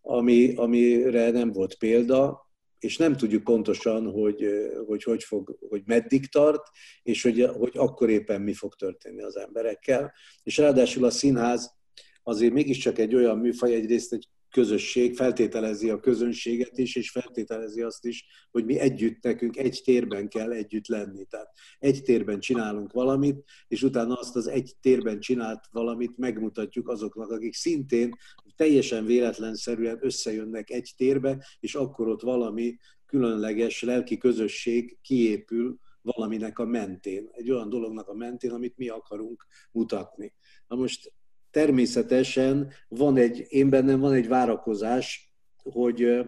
[0.00, 2.46] ami, amire nem volt példa,
[2.78, 4.46] és nem tudjuk pontosan, hogy
[4.86, 6.62] hogy, hogy, fog, hogy meddig tart,
[7.02, 10.12] és hogy, hogy akkor éppen mi fog történni az emberekkel.
[10.42, 11.76] És ráadásul a színház
[12.22, 18.04] azért mégiscsak egy olyan műfaj, egyrészt egy közösség, feltételezi a közönséget is, és feltételezi azt
[18.04, 21.24] is, hogy mi együtt nekünk egy térben kell együtt lenni.
[21.24, 27.30] Tehát egy térben csinálunk valamit, és utána azt az egy térben csinált valamit megmutatjuk azoknak,
[27.30, 28.16] akik szintén
[28.56, 36.64] teljesen véletlenszerűen összejönnek egy térbe, és akkor ott valami különleges lelki közösség kiépül valaminek a
[36.64, 40.34] mentén, egy olyan dolognak a mentén, amit mi akarunk mutatni.
[40.66, 41.12] Na most
[41.50, 46.26] természetesen van egy, én bennem van egy várakozás, hogy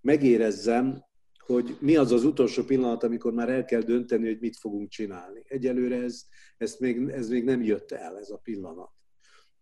[0.00, 1.04] megérezzem,
[1.38, 5.42] hogy mi az az utolsó pillanat, amikor már el kell dönteni, hogy mit fogunk csinálni.
[5.48, 6.22] Egyelőre ez,
[6.56, 8.90] ez, még, ez még nem jött el, ez a pillanat.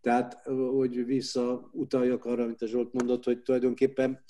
[0.00, 4.24] Tehát, hogy visszautaljak arra, amit a Zsolt mondott, hogy tulajdonképpen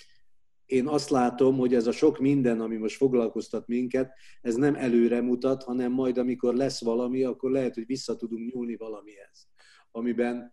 [0.67, 5.21] én azt látom, hogy ez a sok minden, ami most foglalkoztat minket, ez nem előre
[5.21, 9.49] mutat, hanem majd, amikor lesz valami, akkor lehet, hogy vissza tudunk nyúlni valamihez.
[9.91, 10.51] Amiben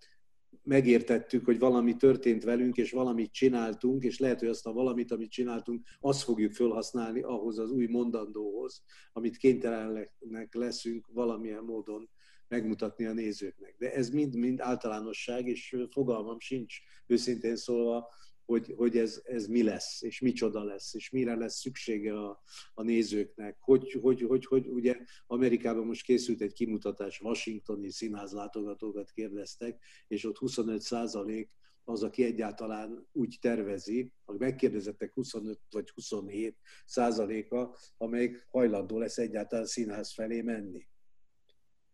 [0.64, 5.32] megértettük, hogy valami történt velünk, és valamit csináltunk, és lehet, hogy azt a valamit, amit
[5.32, 8.84] csináltunk, azt fogjuk felhasználni ahhoz az új mondandóhoz,
[9.14, 12.10] amit kénytelenek leszünk valamilyen módon
[12.48, 13.76] megmutatni a nézőknek.
[13.78, 18.10] De ez mind-mind általánosság, és fogalmam sincs, őszintén szólva,
[18.52, 22.42] hogy, hogy ez, ez mi lesz, és micsoda lesz, és mire lesz szüksége a,
[22.74, 23.58] a nézőknek.
[23.60, 30.38] Hogy, hogy, hogy, hogy, ugye Amerikában most készült egy kimutatás, washingtoni színházlátogatókat kérdeztek, és ott
[30.38, 31.50] 25 százalék
[31.84, 39.66] az, aki egyáltalán úgy tervezi, a megkérdezettek 25 vagy 27 százaléka, amelyik hajlandó lesz egyáltalán
[39.66, 40.88] színház felé menni.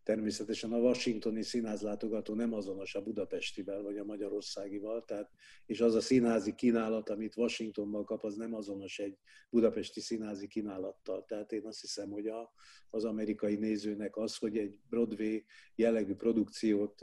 [0.08, 5.32] Természetesen a washingtoni színházlátogató nem azonos a budapestivel vagy a magyarországival, tehát,
[5.65, 9.17] és az a színházi kínálat, amit Washingtonban kap, az nem azonos egy
[9.50, 11.26] budapesti színházi kínálattal.
[11.26, 12.54] Tehát én azt hiszem, hogy a,
[12.89, 15.43] az amerikai nézőnek az, hogy egy Broadway
[15.76, 17.00] jellegű produkciót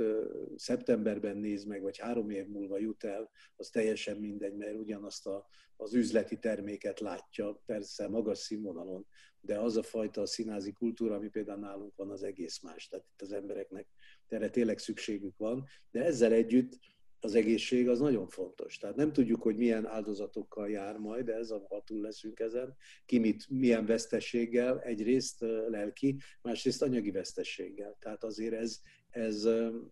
[0.56, 5.46] szeptemberben néz meg, vagy három év múlva jut el, az teljesen mindegy, mert ugyanazt a,
[5.76, 9.06] az üzleti terméket látja, persze magas színvonalon,
[9.44, 12.88] de az a fajta színázi kultúra, ami például nálunk van, az egész más.
[12.88, 13.86] Tehát itt az embereknek
[14.28, 16.78] erre tényleg szükségük van, de ezzel együtt
[17.24, 18.76] az egészség az nagyon fontos.
[18.76, 22.76] Tehát nem tudjuk, hogy milyen áldozatokkal jár majd, ez a túl leszünk ezen,
[23.06, 27.96] ki mit, milyen vesztességgel, egyrészt lelki, másrészt anyagi vesztességgel.
[27.98, 28.80] Tehát azért ez,
[29.10, 29.48] ez,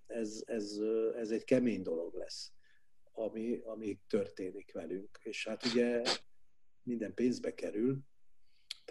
[0.06, 0.78] ez, ez,
[1.16, 2.52] ez egy kemény dolog lesz,
[3.12, 5.18] ami, ami történik velünk.
[5.22, 6.02] És hát ugye
[6.82, 7.98] minden pénzbe kerül,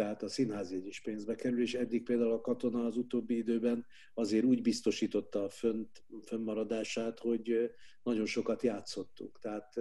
[0.02, 4.44] tehát a színházjegy is pénzbe kerül, és eddig például a katona az utóbbi időben azért
[4.46, 7.72] úgy biztosította a fönt, fönnmaradását, hogy
[8.04, 9.40] nagyon sokat játszottuk.
[9.40, 9.74] Tehát,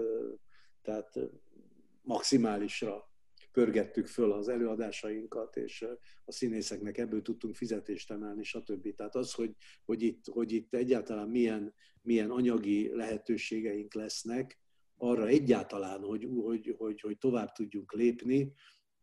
[0.82, 1.18] tehát
[2.02, 3.10] maximálisra
[3.52, 5.86] pörgettük föl az előadásainkat, és
[6.24, 8.94] a színészeknek ebből tudtunk fizetést emelni, stb.
[8.94, 9.54] Tehát az, hogy,
[9.84, 14.60] hogy, itt, hogy itt egyáltalán milyen, milyen anyagi lehetőségeink lesznek,
[14.96, 18.52] arra egyáltalán, hogy, hogy, hogy, hogy tovább tudjunk lépni,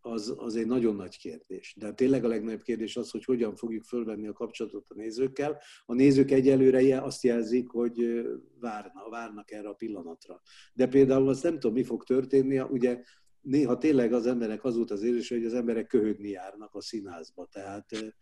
[0.02, 1.76] az, az egy nagyon nagy kérdés.
[1.78, 5.62] De tényleg a legnagyobb kérdés az, hogy hogyan fogjuk fölvenni a kapcsolatot a nézőkkel.
[5.86, 8.26] A nézők egyelőre azt jelzik, hogy
[8.60, 10.42] várna, várnak erre a pillanatra.
[10.74, 13.02] De például azt nem tudom, mi fog történni, ugye
[13.42, 17.46] néha tényleg az emberek az volt az érzés, hogy az emberek köhögni járnak a színházba.
[17.52, 18.16] Tehát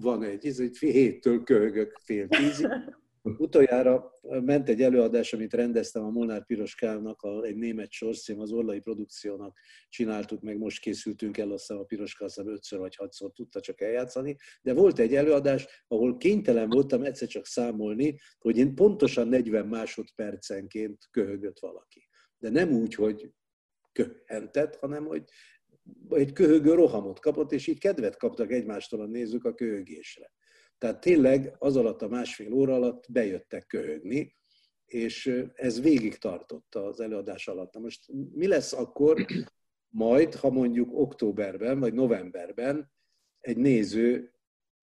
[0.00, 2.66] van egy, ez egy héttől köhögök fél tízig,
[3.38, 8.80] Utoljára ment egy előadás, amit rendeztem a Molnár Piroskálnak, a, egy német sorszím, az Orlai
[8.80, 13.80] produkciónak csináltuk, meg most készültünk el, azt a Piroska azt ötször vagy hatszor tudta csak
[13.80, 19.66] eljátszani, de volt egy előadás, ahol kénytelen voltam egyszer csak számolni, hogy én pontosan 40
[19.66, 22.08] másodpercenként köhögött valaki.
[22.38, 23.30] De nem úgy, hogy
[23.92, 25.24] köhentett, hanem hogy
[26.08, 30.32] egy köhögő rohamot kapott, és így kedvet kaptak egymástól a nézők a köhögésre.
[30.78, 34.36] Tehát tényleg az alatt a másfél óra alatt bejöttek köhögni,
[34.84, 37.72] és ez végig tartotta az előadás alatt.
[37.72, 39.26] Na most mi lesz akkor
[39.88, 42.92] majd, ha mondjuk októberben vagy novemberben
[43.40, 44.32] egy néző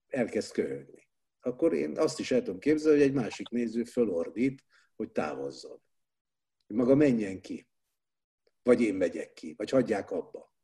[0.06, 1.08] elkezd köhögni?
[1.40, 4.64] Akkor én azt is el tudom képzelni, hogy egy másik néző fölordít,
[4.96, 5.82] hogy távozzon.
[6.66, 7.68] Maga menjen ki.
[8.62, 10.54] Vagy én megyek ki, vagy hagyják abba.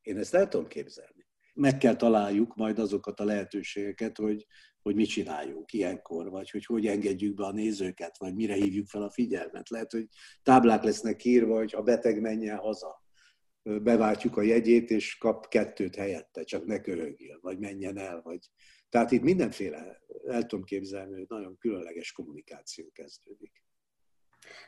[0.00, 1.17] Én ezt el tudom képzelni
[1.58, 4.46] meg kell találjuk majd azokat a lehetőségeket, hogy,
[4.82, 9.02] hogy mit csináljunk ilyenkor, vagy hogy hogy engedjük be a nézőket, vagy mire hívjuk fel
[9.02, 9.68] a figyelmet.
[9.68, 10.06] Lehet, hogy
[10.42, 13.02] táblák lesznek írva, hogy a beteg menjen haza.
[13.62, 18.20] Beváltjuk a jegyét, és kap kettőt helyette, csak ne körögjön, vagy menjen el.
[18.22, 18.50] Vagy...
[18.88, 23.64] Tehát itt mindenféle, el tudom képzelni, hogy nagyon különleges kommunikáció kezdődik.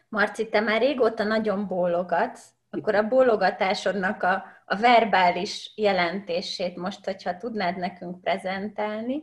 [0.08, 7.36] Marci, te már régóta nagyon bólogatsz, akkor a bólogatásodnak a, a verbális jelentését most, hogyha
[7.36, 9.22] tudnád nekünk prezentálni.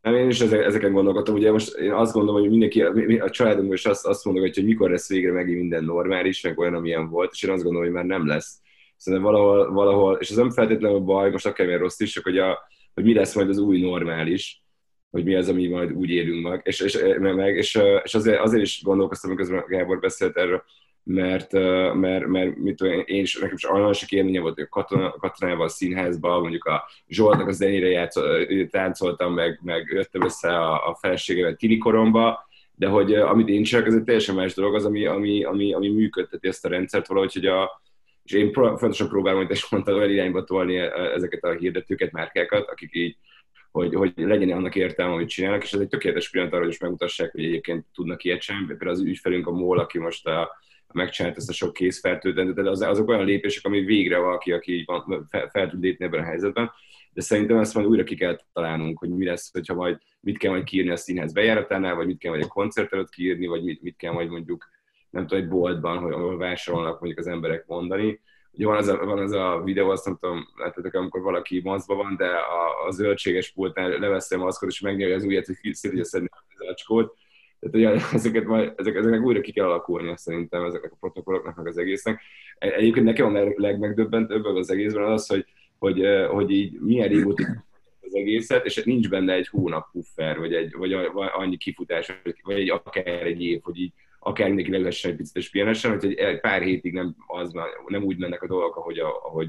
[0.00, 1.34] Nem, én is ezeken gondolkodtam.
[1.34, 2.82] Ugye most én azt gondolom, hogy mindenki,
[3.20, 6.74] a családom is azt, azt mondja, hogy mikor lesz végre megint minden normális, meg olyan,
[6.74, 8.60] amilyen volt, és én azt gondolom, hogy már nem lesz.
[8.96, 12.58] Szerintem valahol, valahol és ez nem feltétlenül baj, most akár rossz is, csak hogy, a,
[12.94, 14.64] hogy mi lesz majd az új normális,
[15.10, 16.60] hogy mi az, ami majd úgy élünk meg.
[16.64, 20.62] És, és, meg, és, és azért, azért is gondolkoztam, miközben Gábor beszélt erről,
[21.12, 21.52] mert,
[21.94, 25.68] mert, mert mit tudom, én is, nekem is olyan sok élménye volt, hogy katona, katonával
[25.68, 31.58] színházban, mondjuk a Zsoltnak a zenére játszol, táncoltam, meg, meg jöttem össze a, a feleségemet
[31.58, 35.72] tilikoromba, de hogy amit én csinálok, ez egy teljesen más dolog, az, ami, ami, ami,
[35.72, 37.82] ami működteti ezt a rendszert valahogy, hogy a,
[38.24, 40.76] és én fontosan próbálom, hogy te mondtad, olyan irányba tolni
[41.14, 43.16] ezeket a hirdetőket, márkákat, akik így
[43.70, 46.78] hogy, hogy legyen annak értelme, amit csinálnak, és ez egy tökéletes pillanat arra, hogy is
[46.78, 48.66] megmutassák, hogy egyébként tudnak ilyet sem.
[48.66, 50.50] Például az ügyfelünk a MOL, aki most a,
[50.92, 55.26] megcsinált ezt a sok készfertőtlenül, de az, azok olyan lépések, ami végre valaki, aki van,
[55.30, 56.70] fel, fel tud lépni ebben a helyzetben.
[57.12, 60.50] De szerintem ezt majd újra ki kell találnunk, hogy mi lesz, hogyha majd mit kell
[60.50, 63.82] majd kiírni a színház bejáratánál, vagy mit kell majd egy koncert előtt kiírni, vagy mit,
[63.82, 64.68] mit kell majd mondjuk,
[65.10, 68.20] nem tudom, egy boltban, hogy ahol vásárolnak mondjuk az emberek mondani.
[68.52, 71.96] Ugye van az a, van az a videó, azt nem tudom, látjátok, amikor valaki maszkban
[71.96, 76.04] van, de a, a zöldséges pultnál leveszi a maszkot, és megnyelje az ujját, hogy szétügye
[76.04, 77.16] szedni a zacskót
[77.60, 81.66] tehát ugye ezeket majd, ezek, ezeknek újra ki kell alakulni szerintem ezeknek a protokolloknak, meg
[81.66, 82.20] az egésznek.
[82.58, 85.44] E, egyébként nekem a legmegdöbbentőbb az egészben az, hogy,
[85.78, 87.44] hogy, hogy így milyen régóta
[88.00, 92.70] az egészet, és nincs benne egy hónap puffer, vagy, egy, vagy, annyi kifutás, vagy egy,
[92.70, 96.62] akár egy év, hogy így akár mindenki lehessen egy picit és pihenesen, hogy egy pár
[96.62, 97.52] hétig nem, az,
[97.86, 99.48] nem úgy mennek a dolgok, ahogy, ahogy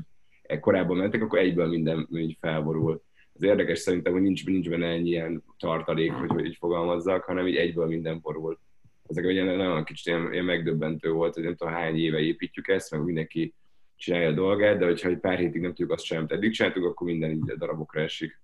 [0.60, 3.02] korábban mentek, akkor egyből minden így felborul.
[3.34, 7.48] Az érdekes szerintem, hogy nincs, nincs benne ennyi ilyen tartalék, hogy, hogy így fogalmazzak, hanem
[7.48, 8.60] így egyből minden borul.
[9.08, 12.91] Ezek ugye nagyon kicsit ilyen, ilyen megdöbbentő volt, hogy nem tudom hány éve építjük ezt,
[12.91, 13.54] meg mindenki
[13.96, 16.86] csinálja a dolgát, de hogyha egy pár hétig nem tudjuk azt sem, amit eddig csináltuk,
[16.86, 18.41] akkor minden így darabokra esik.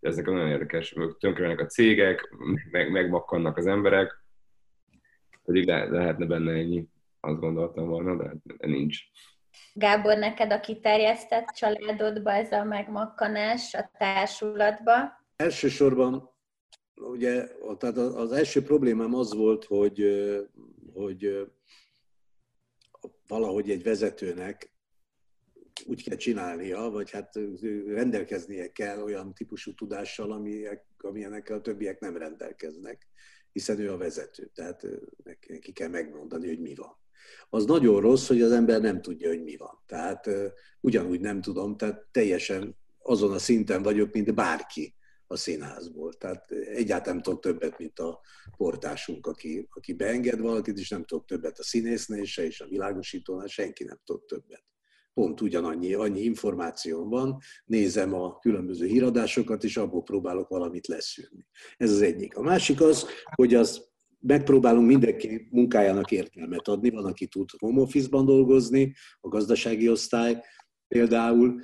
[0.00, 2.34] Ezek nagyon érdekes, tönkrenek a cégek,
[2.70, 4.24] meg, megmakkannak az emberek,
[5.44, 6.88] pedig le, lehetne benne ennyi,
[7.20, 8.98] azt gondoltam volna, de, de nincs.
[9.72, 15.24] Gábor, neked a kiterjesztett családodba ez a megmakkanás a társulatba?
[15.36, 16.34] Elsősorban
[16.94, 17.46] ugye
[17.78, 20.04] tehát az első problémám az volt, hogy,
[20.92, 21.50] hogy
[23.26, 24.74] valahogy egy vezetőnek
[25.86, 27.38] úgy kell csinálnia, vagy hát
[27.86, 30.32] rendelkeznie kell olyan típusú tudással,
[30.98, 33.06] amilyenek a többiek nem rendelkeznek,
[33.52, 34.86] hiszen ő a vezető, tehát
[35.46, 36.98] neki kell megmondani, hogy mi van.
[37.48, 39.82] Az nagyon rossz, hogy az ember nem tudja, hogy mi van.
[39.86, 40.30] Tehát
[40.80, 44.94] ugyanúgy nem tudom, tehát teljesen azon a szinten vagyok, mint bárki
[45.26, 46.12] a színházból.
[46.12, 48.20] Tehát egyáltalán nem tudok többet, mint a
[48.56, 53.46] portásunk, aki, aki beenged valakit, és nem tudok többet a színésznél se, és a világosítónál
[53.46, 54.64] senki nem tud többet
[55.16, 61.46] pont ugyanannyi annyi információm van, nézem a különböző híradásokat, és abból próbálok valamit leszűrni.
[61.76, 62.36] Ez az egyik.
[62.36, 63.88] A másik az, hogy az
[64.20, 66.90] megpróbálunk mindenki munkájának értelmet adni.
[66.90, 70.40] Van, aki tud home office-ban dolgozni, a gazdasági osztály
[70.88, 71.60] például,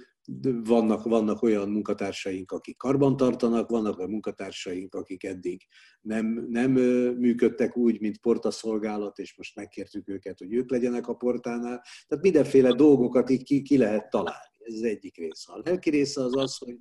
[0.65, 5.63] vannak, vannak olyan munkatársaink, akik karban tartanak, vannak olyan munkatársaink, akik eddig
[6.01, 6.71] nem, nem
[7.19, 11.83] működtek úgy, mint portaszolgálat, és most megkértük őket, hogy ők legyenek a portánál.
[12.07, 14.59] Tehát mindenféle dolgokat így ki, ki lehet találni.
[14.59, 15.53] Ez az egyik része.
[15.53, 16.79] A lelki része az az, hogy,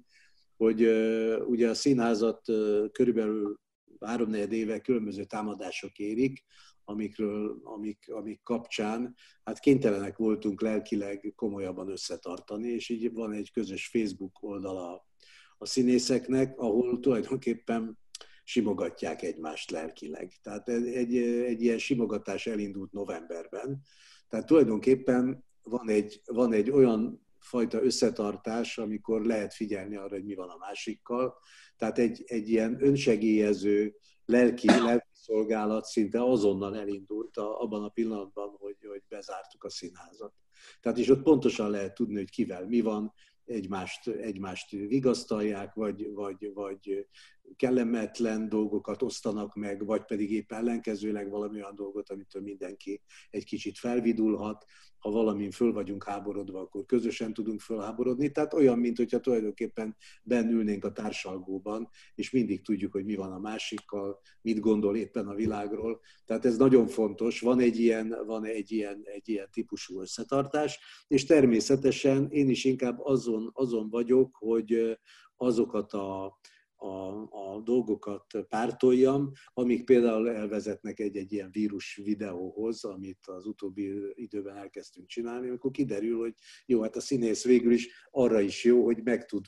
[0.57, 0.81] hogy
[1.47, 2.41] ugye a színházat
[2.91, 3.59] körülbelül
[4.05, 6.43] három éve különböző támadások érik,
[6.83, 13.87] amikről, amik, amik kapcsán hát kénytelenek voltunk lelkileg komolyabban összetartani, és így van egy közös
[13.87, 15.07] Facebook oldala
[15.57, 17.99] a színészeknek, ahol tulajdonképpen
[18.43, 20.39] simogatják egymást lelkileg.
[20.41, 23.81] Tehát egy, egy ilyen simogatás elindult novemberben.
[24.27, 30.35] Tehát tulajdonképpen van egy, van egy olyan fajta összetartás, amikor lehet figyelni arra, hogy mi
[30.35, 31.37] van a másikkal.
[31.77, 38.55] Tehát egy, egy ilyen önsegélyező lelki, lelki szolgálat szinte azonnal elindult a, abban a pillanatban,
[38.59, 40.33] hogy, hogy bezártuk a színházat.
[40.81, 43.13] Tehát is ott pontosan lehet tudni, hogy kivel mi van,
[43.45, 47.07] egymást, egymást vigasztalják, vagy, vagy, vagy
[47.55, 53.77] kellemetlen dolgokat osztanak meg, vagy pedig épp ellenkezőleg valami olyan dolgot, amitől mindenki egy kicsit
[53.77, 54.65] felvidulhat.
[54.97, 58.31] Ha valamin föl vagyunk háborodva, akkor közösen tudunk fölháborodni.
[58.31, 63.39] Tehát olyan, mint hogyha tulajdonképpen bennülnénk a társalgóban, és mindig tudjuk, hogy mi van a
[63.39, 65.99] másikkal, mit gondol éppen a világról.
[66.25, 67.39] Tehát ez nagyon fontos.
[67.39, 72.99] Van egy ilyen, van egy ilyen, egy ilyen típusú összetartás, és természetesen én is inkább
[72.99, 74.99] azon, azon vagyok, hogy
[75.35, 76.39] azokat a
[76.81, 84.55] a, a dolgokat pártoljam, amik például elvezetnek egy-egy ilyen vírus videóhoz, amit az utóbbi időben
[84.55, 86.33] elkezdtünk csinálni, amikor kiderül, hogy
[86.65, 89.45] jó, hát a színész végül is arra is jó, hogy meg tud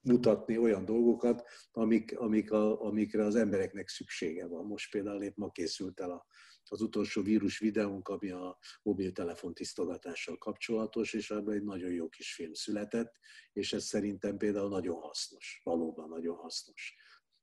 [0.00, 4.66] mutatni olyan dolgokat, amik, amik a, amikre az embereknek szüksége van.
[4.66, 6.26] Most például épp ma készült el a
[6.68, 12.34] az utolsó vírus videónk, ami a mobiltelefon tisztogatással kapcsolatos, és ebben egy nagyon jó kis
[12.34, 13.12] film született,
[13.52, 16.94] és ez szerintem például nagyon hasznos, valóban nagyon hasznos.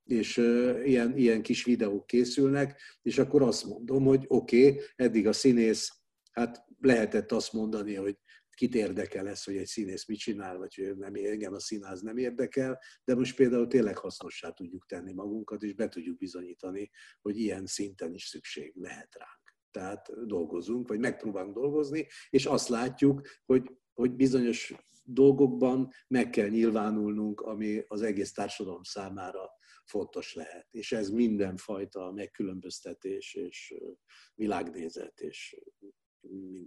[0.04, 0.36] És
[0.84, 5.92] ilyen, ilyen kis videók készülnek, és akkor azt mondom, hogy oké, okay, eddig a színész,
[6.32, 8.18] hát lehetett azt mondani, hogy
[8.60, 12.16] kit érdekel ez, hogy egy színész mit csinál, vagy hogy nem, engem a színház nem
[12.16, 17.66] érdekel, de most például tényleg hasznossá tudjuk tenni magunkat, és be tudjuk bizonyítani, hogy ilyen
[17.66, 19.56] szinten is szükség lehet ránk.
[19.70, 27.40] Tehát dolgozunk, vagy megpróbálunk dolgozni, és azt látjuk, hogy, hogy bizonyos dolgokban meg kell nyilvánulnunk,
[27.40, 29.50] ami az egész társadalom számára
[29.84, 30.66] fontos lehet.
[30.70, 33.74] És ez mindenfajta megkülönböztetés és
[34.34, 35.56] világnézet és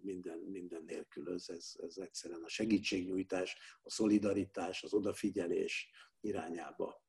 [0.02, 1.50] minden, minden nélkülöz.
[1.50, 5.90] Ez, ez egyszerűen a segítségnyújtás, a szolidaritás, az odafigyelés
[6.20, 7.04] irányába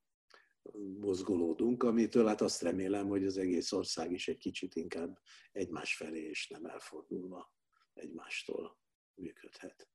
[1.01, 5.19] mozgolódunk, amitől hát azt remélem, hogy az egész ország is egy kicsit inkább
[5.53, 7.53] egymás felé és nem elfordulva
[7.95, 8.79] egymástól
[9.15, 9.89] működhet.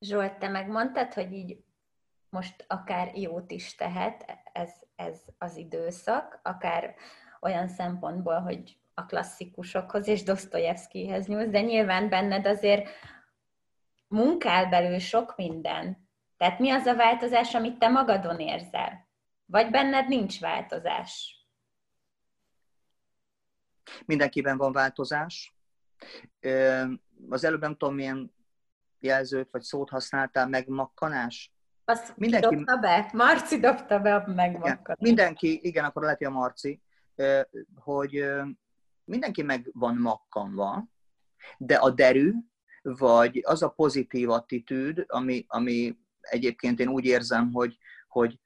[0.00, 1.64] Zsolt, te megmondtad, hogy így
[2.30, 6.94] most akár jót is tehet ez, ez az időszak, akár
[7.40, 12.88] olyan szempontból, hogy a klasszikusokhoz és Dostoyevskyhez nyúlsz, de nyilván benned azért
[14.08, 16.08] munkál belül sok minden.
[16.36, 19.08] Tehát mi az a változás, amit te magadon érzel?
[19.44, 21.44] Vagy benned nincs változás?
[24.06, 25.54] Mindenkiben van változás.
[27.28, 28.34] Az előbb nem tudom, milyen
[28.98, 31.52] jelzőt vagy szót használtál, megmakkanás?
[31.84, 33.10] Azt mindenki dobta be?
[33.12, 35.00] Marci dobta be a megvakkadást.
[35.00, 36.82] Mindenki, igen, akkor lehet, hogy a Marci,
[37.74, 38.24] hogy
[39.10, 40.88] mindenki meg van makkanva,
[41.58, 42.32] de a derű,
[42.82, 48.40] vagy az a pozitív attitűd, ami, ami egyébként én úgy érzem, hogy, hogy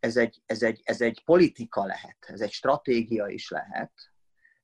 [0.00, 3.92] ez, egy, ez, egy, ez egy politika lehet, ez egy stratégia is lehet,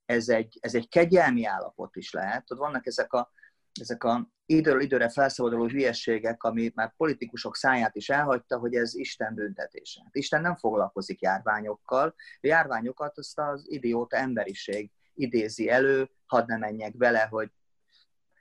[0.04, 2.50] ez egy, ez egy kegyelmi állapot is lehet.
[2.50, 3.32] Ott vannak ezek a,
[3.80, 9.34] ezek a időről időre felszabaduló hülyességek, ami már politikusok száját is elhagyta, hogy ez Isten
[9.34, 10.00] büntetése.
[10.04, 16.56] Hát Isten nem foglalkozik járványokkal, a járványokat azt az idióta emberiség idézi elő, hadd ne
[16.56, 17.50] menjek bele, hogy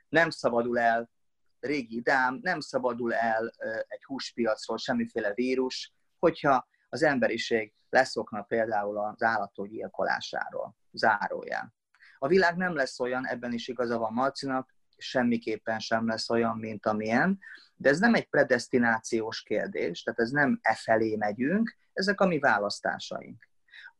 [0.08, 1.10] nem szabadul el
[1.60, 3.52] régi idám, nem szabadul el
[3.88, 11.74] egy húspiacról semmiféle vírus, hogyha az emberiség leszokna például az állatok gyilkolásáról, zárójel.
[12.18, 16.86] A világ nem lesz olyan, ebben is igaza van Marcinak, semmiképpen sem lesz olyan, mint
[16.86, 17.38] amilyen,
[17.76, 22.38] de ez nem egy predestinációs kérdés, tehát ez nem e felé megyünk, ezek a mi
[22.38, 23.48] választásaink.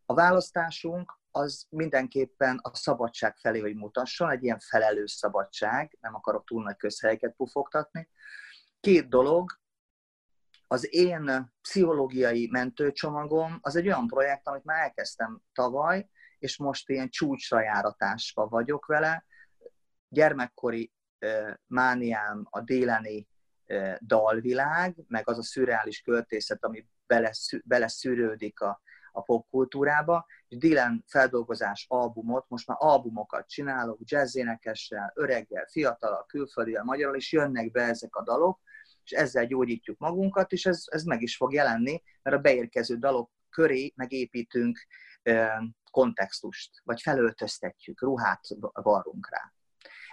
[0.07, 6.47] A választásunk az mindenképpen a szabadság felé, hogy mutasson, egy ilyen felelős szabadság, nem akarok
[6.47, 8.09] túl nagy közhelyeket pufogtatni.
[8.81, 9.59] Két dolog,
[10.71, 16.09] az én pszichológiai mentőcsomagom az egy olyan projekt, amit már elkezdtem tavaly,
[16.39, 19.25] és most ilyen csúcsra járatásba vagyok vele.
[20.09, 20.93] Gyermekkori
[21.67, 23.29] mániám a déleni
[24.01, 26.89] dalvilág, meg az a szürreális költészet, ami
[27.65, 28.81] beleszűrődik a,
[29.19, 37.17] a popkultúrába, és Dylan feldolgozás albumot, most már albumokat csinálok, jazzénekessel, öreggel, fiatalal, külföldivel, magyarul,
[37.17, 38.61] és jönnek be ezek a dalok,
[39.05, 43.31] és ezzel gyógyítjuk magunkat, és ez, ez meg is fog jelenni, mert a beérkező dalok
[43.51, 44.87] köré megépítünk
[45.91, 48.41] kontextust, vagy felöltöztetjük, ruhát
[48.73, 49.53] varrunk rá.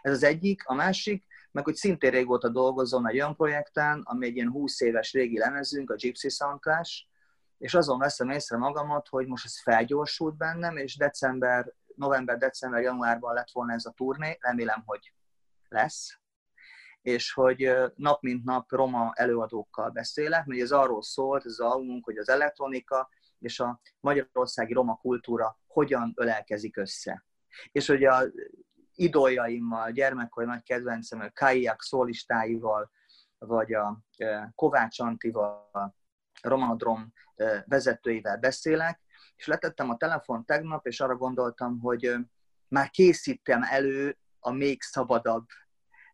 [0.01, 0.65] Ez az egyik.
[0.65, 5.13] A másik, meg hogy szintén régóta dolgozom egy olyan projekten, ami egy ilyen 20 éves
[5.13, 7.05] régi lemezünk, a Gypsy Sound Clash,
[7.57, 13.33] és azon veszem észre magamat, hogy most ez felgyorsult bennem, és december, november, december, januárban
[13.33, 15.13] lett volna ez a turné, remélem, hogy
[15.67, 16.19] lesz,
[17.01, 22.05] és hogy nap mint nap roma előadókkal beszélek, mert ez arról szólt, ez az albumunk,
[22.05, 27.25] hogy az elektronika és a magyarországi roma kultúra hogyan ölelkezik össze.
[27.71, 28.23] És hogy a
[28.95, 32.91] idoljaimmal, gyermekkori nagy kedvencem, Kaiak szólistáival,
[33.37, 33.99] vagy a
[34.55, 35.95] Kovács Antival,
[36.41, 37.13] Romanodrom
[37.65, 38.99] vezetőivel beszélek,
[39.35, 42.15] és letettem a telefon tegnap, és arra gondoltam, hogy
[42.67, 45.45] már készítem elő a még szabadabb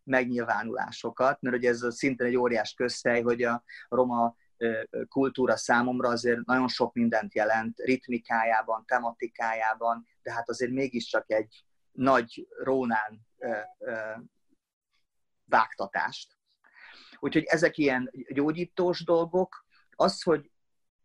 [0.04, 4.36] megnyilvánulásokat, mert ugye ez szintén egy óriás közhely, hogy a roma
[5.08, 12.48] kultúra számomra azért nagyon sok mindent jelent, ritmikájában, tematikájában, de hát azért mégiscsak egy nagy
[12.62, 13.26] rónán
[15.44, 16.36] vágtatást.
[17.18, 19.64] Úgyhogy ezek ilyen gyógyítós dolgok.
[19.90, 20.51] Az, hogy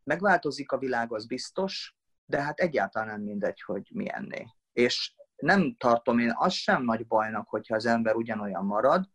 [0.07, 1.95] megváltozik a világ, az biztos,
[2.25, 4.45] de hát egyáltalán nem mindegy, hogy milyenné.
[4.73, 9.09] És nem tartom én azt sem nagy bajnak, hogyha az ember ugyanolyan marad,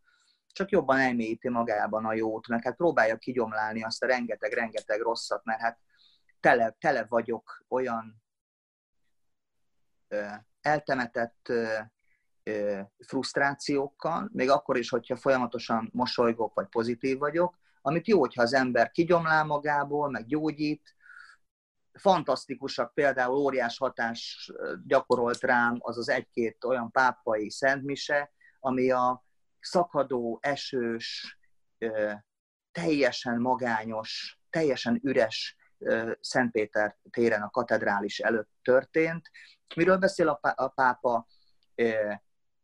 [0.46, 5.60] csak jobban elmélyíti magában a jót, meg hát próbálja kigyomlálni azt a rengeteg-rengeteg rosszat, mert
[5.60, 5.78] hát
[6.40, 8.22] tele, tele vagyok olyan
[10.08, 10.26] ö,
[10.60, 11.78] eltemetett ö,
[12.42, 18.52] ö, frusztrációkkal, még akkor is, hogyha folyamatosan mosolygok, vagy pozitív vagyok, amit jó, hogyha az
[18.52, 20.94] ember kigyomlál magából, meg gyógyít,
[21.92, 24.50] fantasztikusak, például óriás hatás
[24.86, 29.24] gyakorolt rám az az egy-két olyan pápai szentmise, ami a
[29.60, 31.38] szakadó, esős,
[32.72, 35.56] teljesen magányos, teljesen üres
[36.20, 39.30] Szentpéter téren a katedrális előtt történt.
[39.76, 41.26] Miről beszél a pápa?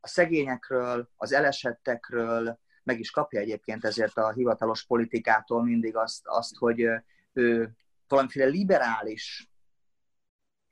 [0.01, 2.59] A szegényekről, az elesettekről,
[2.89, 6.89] meg is kapja egyébként ezért a hivatalos politikától mindig azt, azt hogy
[7.33, 7.77] ő
[8.09, 9.51] valamiféle liberális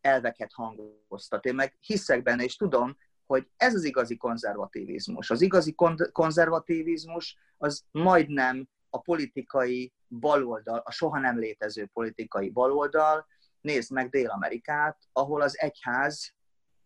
[0.01, 1.45] elveket hangoztat.
[1.45, 2.97] Én meg hiszek benne, és tudom,
[3.27, 5.31] hogy ez az igazi konzervativizmus.
[5.31, 13.27] Az igazi kon- konzervativizmus az majdnem a politikai baloldal, a soha nem létező politikai baloldal.
[13.61, 16.35] Nézd meg Dél-Amerikát, ahol az egyház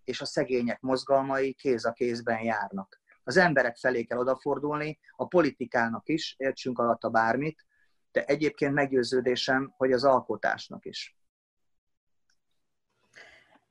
[0.05, 3.00] és a szegények mozgalmai kéz a kézben járnak.
[3.25, 7.67] Az emberek felé kell odafordulni, a politikának is, értsünk alatta bármit,
[8.13, 11.17] de egyébként meggyőződésem, hogy az alkotásnak is.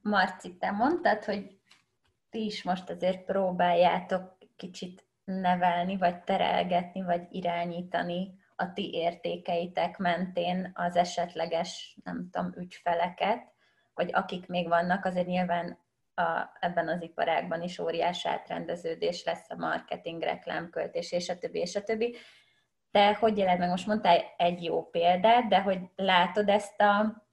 [0.02, 1.60] Marci, te mondtad, hogy
[2.30, 10.72] ti is most azért próbáljátok kicsit nevelni, vagy terelgetni, vagy irányítani a ti értékeitek mentén
[10.74, 13.52] az esetleges, nem tudom, ügyfeleket,
[13.94, 15.80] vagy akik még vannak, azért nyilván
[16.20, 21.76] a, ebben az iparágban is óriás átrendeződés lesz a marketing, reklámköltés, és a többi, és
[21.76, 22.18] a többi
[22.92, 23.70] te hogy éled meg?
[23.70, 27.24] Most mondtál egy jó példát, de hogy látod ezt a,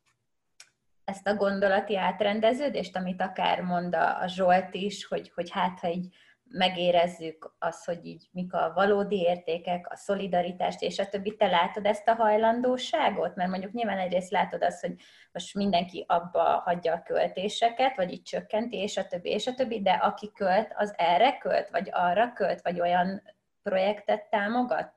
[1.04, 5.88] ezt a gondolati átrendeződést, amit akár mond a, a Zsolt is, hogy, hogy hát, ha
[5.88, 6.14] így
[6.48, 11.36] megérezzük azt, hogy így mik a valódi értékek, a szolidaritást és a többi.
[11.36, 13.34] Te látod ezt a hajlandóságot?
[13.36, 14.94] Mert mondjuk nyilván egyrészt látod azt, hogy
[15.32, 19.82] most mindenki abba hagyja a költéseket, vagy így csökkenti, és a többi, és a többi,
[19.82, 23.22] de aki költ, az erre költ, vagy arra költ, vagy olyan
[23.62, 24.92] projektet támogat?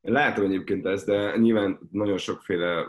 [0.00, 2.84] Látom egyébként ezt, de nyilván nagyon sokféle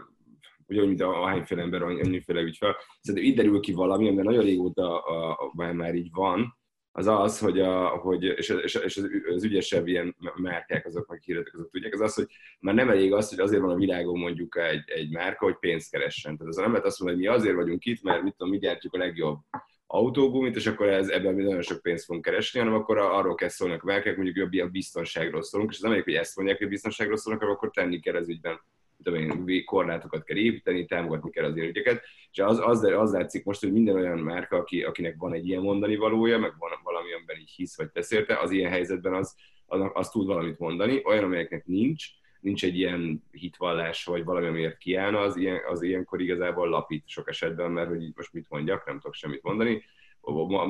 [0.68, 2.76] ugyanúgy, mint a hányféle ember, annyiféle ügyfel.
[3.02, 6.59] Szerintem itt derül ki valami, de nagyon régóta a, a, már így van,
[7.00, 9.02] az az, hogy, a, hogy és, és, és
[9.34, 12.28] az, ügyesebb ilyen márkák, azok, meg hirdetek, azok tudják, az az, hogy
[12.60, 15.91] már nem elég az, hogy azért van a világon mondjuk egy, egy márka, hogy pénzt
[15.91, 16.38] keressen.
[16.38, 18.60] Tehát az nem lehet azt mondani, hogy mi azért vagyunk itt, mert mit tudom, mi
[18.60, 19.39] gyártjuk a legjobb
[19.88, 23.50] autógumit, és akkor ez, ebben mi nagyon sok pénzt fogunk keresni, hanem akkor arról kell
[23.50, 26.58] szólni a márkák, mondjuk jobb ilyen biztonságról szólunk, és az nem elég, hogy ezt mondják,
[26.58, 28.60] hogy biztonságról szólnak, akkor tenni kell ez ügyben
[29.04, 33.72] én, korlátokat kell építeni, támogatni kell az ügyeket, és az, az, az látszik most, hogy
[33.72, 37.50] minden olyan márka, aki, akinek van egy ilyen mondani valója, meg van valami, amiben így
[37.50, 39.36] hisz vagy tesz érte, az ilyen helyzetben az,
[39.66, 42.06] az, az tud valamit mondani, olyan, amelyeknek nincs,
[42.39, 47.30] nincs egy ilyen hitvallás, vagy valami, amiért kiállna, az, ilyen, az ilyenkor igazából lapít sok
[47.30, 49.84] esetben, mert hogy most mit mondjak, nem tudok semmit mondani,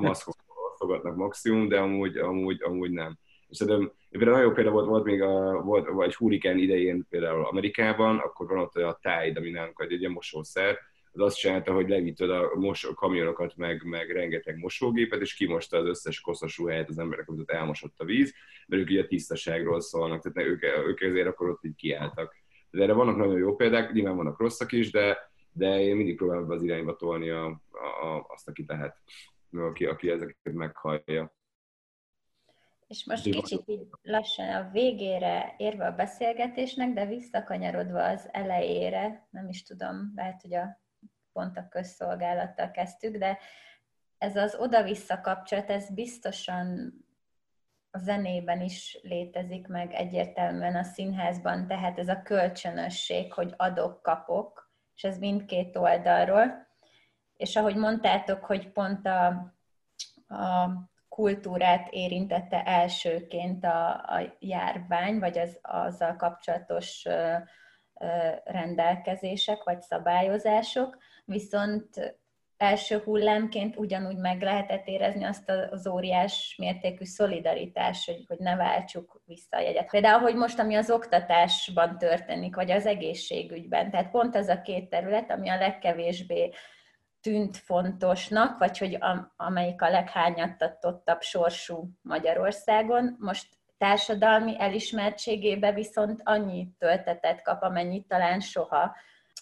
[0.01, 0.35] maszkok
[0.79, 3.17] fogadnak maximum, de amúgy, amúgy, amúgy nem.
[3.49, 8.17] Szerintem például nagyon jó példa volt, volt még a, volt, vagy hurikán idején például Amerikában,
[8.17, 10.77] akkor van ott a Tide, ami nálunk egy ilyen mosószer,
[11.11, 15.85] az azt csinálta, hogy levittad a mos- kamionokat, meg, meg rengeteg mosógépet, és kimosta az
[15.85, 18.33] összes koszos ruháját az emberek, amit ott elmosott a víz,
[18.67, 22.35] mert ők ugye a tisztaságról szólnak, tehát ők, ők ezért akkor ott így kiálltak.
[22.71, 26.51] De erre vannak nagyon jó példák, nyilván vannak rosszak is, de, de én mindig próbálom
[26.51, 28.97] az irányba tolni a, a, a, azt, aki lehet,
[29.51, 31.37] aki, aki ezeket meghallja.
[32.89, 39.47] És most kicsit így lassan a végére érve a beszélgetésnek, de visszakanyarodva az elejére, nem
[39.47, 40.79] is tudom, lehet, hogy a
[41.33, 43.37] pont a közszolgálattal kezdtük, de
[44.17, 46.93] ez az oda-vissza kapcsolat, ez biztosan
[47.91, 55.03] a zenében is létezik meg egyértelműen a színházban, tehát ez a kölcsönösség, hogy adok-kapok, és
[55.03, 56.67] ez mindkét oldalról.
[57.37, 59.27] És ahogy mondtátok, hogy pont a,
[60.27, 60.69] a
[61.09, 67.07] kultúrát érintette elsőként a, a járvány, vagy az, azzal kapcsolatos
[68.43, 72.17] rendelkezések vagy szabályozások, viszont
[72.57, 79.21] első hullámként ugyanúgy meg lehetett érezni azt az óriás mértékű szolidaritást, hogy, hogy ne váltsuk
[79.25, 79.89] vissza a jegyet.
[79.89, 83.91] Például, hogy most, ami az oktatásban történik, vagy az egészségügyben.
[83.91, 86.51] Tehát pont ez a két terület, ami a legkevésbé
[87.21, 93.47] tűnt fontosnak, vagy hogy a, amelyik a leghányattatottabb sorsú Magyarországon, most
[93.77, 98.95] társadalmi elismertségébe viszont annyi töltetet kap, amennyit talán soha.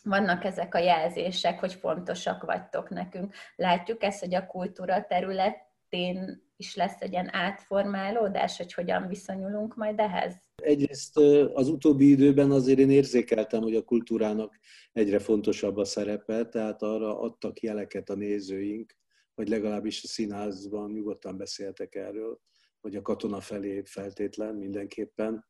[0.03, 3.36] Vannak ezek a jelzések, hogy fontosak vagytok nekünk.
[3.55, 9.99] Látjuk ezt, hogy a kultúra területén is lesz egy ilyen átformálódás, hogy hogyan viszonyulunk majd
[9.99, 10.46] ehhez?
[10.64, 11.18] Egyrészt
[11.53, 14.60] az utóbbi időben azért én érzékeltem, hogy a kultúrának
[14.93, 18.95] egyre fontosabb a szerepe, tehát arra adtak jeleket a nézőink,
[19.36, 22.39] vagy legalábbis a színházban nyugodtan beszéltek erről,
[22.82, 25.45] hogy a katona felé feltétlen mindenképpen.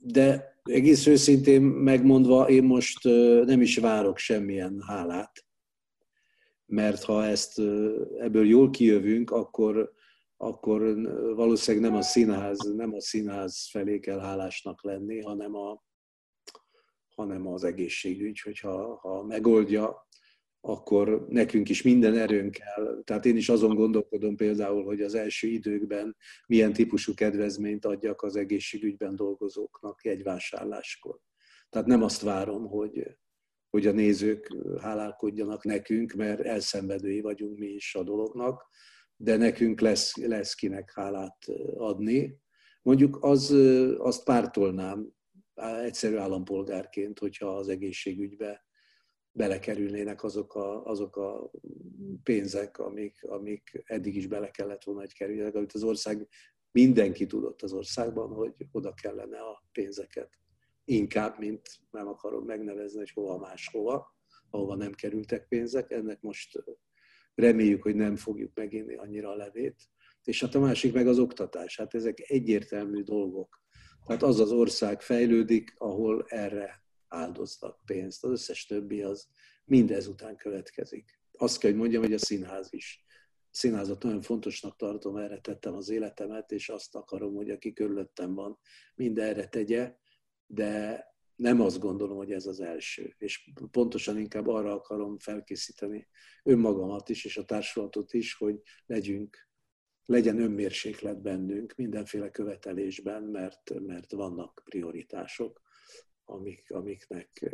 [0.00, 3.04] De egész őszintén megmondva, én most
[3.44, 5.44] nem is várok semmilyen hálát
[6.70, 7.58] mert ha ezt
[8.18, 9.92] ebből jól kijövünk, akkor,
[10.42, 10.80] akkor
[11.34, 15.82] valószínűleg nem a színház, nem a színház felé kell hálásnak lenni, hanem, a,
[17.14, 20.08] hanem az egészségügy, hogyha ha megoldja,
[20.60, 23.02] akkor nekünk is minden erőnk kell.
[23.04, 26.16] Tehát én is azon gondolkodom például, hogy az első időkben
[26.46, 31.18] milyen típusú kedvezményt adjak az egészségügyben dolgozóknak jegyvásárláskor.
[31.68, 33.16] Tehát nem azt várom, hogy,
[33.70, 38.68] hogy a nézők hálálkodjanak nekünk, mert elszenvedői vagyunk mi is a dolognak,
[39.22, 41.44] de nekünk lesz, lesz kinek hálát
[41.76, 42.40] adni.
[42.82, 43.50] Mondjuk az,
[43.98, 45.12] azt pártolnám
[45.82, 48.64] egyszerű állampolgárként, hogyha az egészségügybe
[49.32, 51.50] belekerülnének azok a, azok a
[52.22, 56.28] pénzek, amik, amik eddig is bele kellett volna, hogy kerüljenek, amit az ország,
[56.72, 60.30] mindenki tudott az országban, hogy oda kellene a pénzeket
[60.84, 64.16] inkább, mint nem akarom megnevezni, hogy hova máshova,
[64.50, 65.90] ahova nem kerültek pénzek.
[65.90, 66.62] Ennek most
[67.34, 69.88] reméljük, hogy nem fogjuk meginni annyira a levét.
[70.24, 71.76] És hát a másik meg az oktatás.
[71.76, 73.62] Hát ezek egyértelmű dolgok.
[74.06, 78.24] Tehát az az ország fejlődik, ahol erre áldoznak pénzt.
[78.24, 79.28] Az összes többi az
[79.64, 81.20] mindezután következik.
[81.32, 83.04] Azt kell, hogy mondjam, hogy a színház is
[83.50, 88.58] színházat nagyon fontosnak tartom, erre tettem az életemet, és azt akarom, hogy aki körülöttem van,
[88.94, 89.94] mind erre tegye,
[90.46, 91.04] de
[91.40, 93.14] nem azt gondolom, hogy ez az első.
[93.18, 96.08] És pontosan inkább arra akarom felkészíteni
[96.42, 99.48] önmagamat is, és a társulatot is, hogy legyünk,
[100.04, 105.60] legyen önmérséklet bennünk mindenféle követelésben, mert, mert vannak prioritások,
[106.24, 107.50] amik, amiknek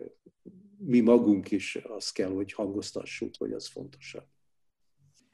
[0.78, 4.26] mi magunk is azt kell, hogy hangoztassuk, hogy az fontosabb.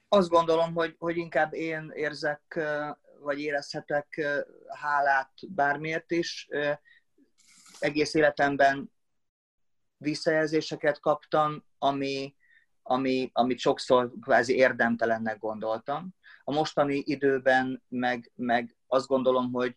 [0.08, 2.60] Azt gondolom, hogy, hogy inkább én érzek,
[3.20, 4.20] vagy érezhetek
[4.68, 6.48] hálát bármiért is,
[7.82, 8.92] egész életemben
[9.96, 12.36] visszajelzéseket kaptam, ami,
[12.82, 16.14] ami, amit sokszor kvázi érdemtelennek gondoltam.
[16.44, 19.76] A mostani időben meg, meg azt gondolom, hogy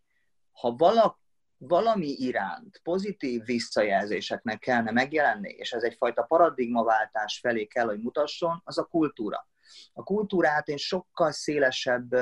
[0.51, 1.19] ha valak,
[1.57, 8.77] valami iránt pozitív visszajelzéseknek kellene megjelenni, és ez egyfajta paradigmaváltás felé kell, hogy mutasson, az
[8.77, 9.49] a kultúra.
[9.93, 12.15] A kultúrát én sokkal szélesebb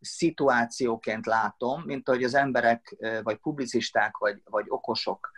[0.00, 5.30] szituációként látom, mint ahogy az emberek, vagy publicisták, vagy, vagy okosok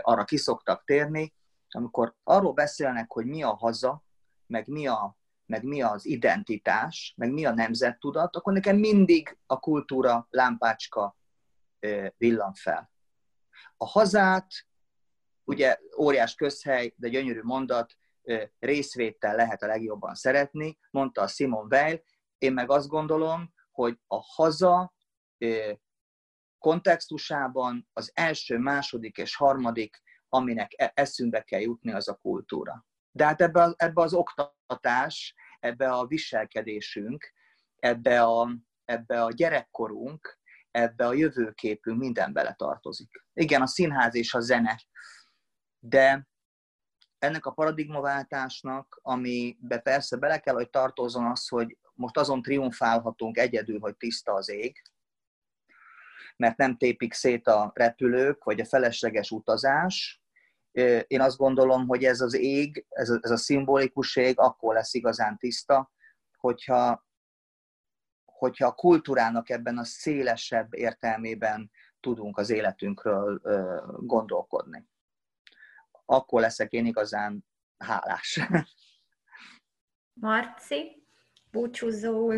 [0.00, 1.34] arra kiszoktak térni,
[1.68, 4.04] amikor arról beszélnek, hogy mi a haza,
[4.46, 5.16] meg mi, a,
[5.46, 11.16] meg mi az identitás, meg mi a nemzettudat, akkor nekem mindig a kultúra lámpácska
[12.16, 12.90] villan fel.
[13.76, 14.46] A hazát,
[15.44, 17.96] ugye óriás közhely, de gyönyörű mondat,
[18.58, 22.02] részvétel lehet a legjobban szeretni, mondta a Simon Weil,
[22.38, 24.94] én meg azt gondolom, hogy a haza
[26.58, 32.86] kontextusában az első, második és harmadik, aminek e, eszünkbe kell jutni, az a kultúra.
[33.10, 37.32] De hát ebbe, ebbe az oktatás, ebbe a viselkedésünk,
[37.76, 38.48] ebbe a,
[38.84, 40.38] ebbe a gyerekkorunk,
[40.70, 43.24] ebbe a jövőképünk minden bele tartozik.
[43.32, 44.80] Igen, a színház és a zene,
[45.78, 46.28] de
[47.18, 53.78] ennek a paradigmaváltásnak, amibe persze bele kell, hogy tartozzon az, hogy most azon triumfálhatunk egyedül,
[53.80, 54.82] hogy tiszta az ég,
[56.36, 60.22] mert nem tépik szét a repülők, vagy a felesleges utazás.
[61.06, 64.94] Én azt gondolom, hogy ez az ég, ez a, ez a szimbolikus ég akkor lesz
[64.94, 65.92] igazán tiszta,
[66.38, 67.06] hogyha,
[68.24, 71.70] hogyha a kultúrának ebben a szélesebb értelmében
[72.00, 73.40] tudunk az életünkről
[74.06, 74.88] gondolkodni.
[76.04, 77.44] Akkor leszek én igazán
[77.78, 78.40] hálás.
[80.20, 80.97] Marci?
[81.58, 82.34] Búcsúzóul.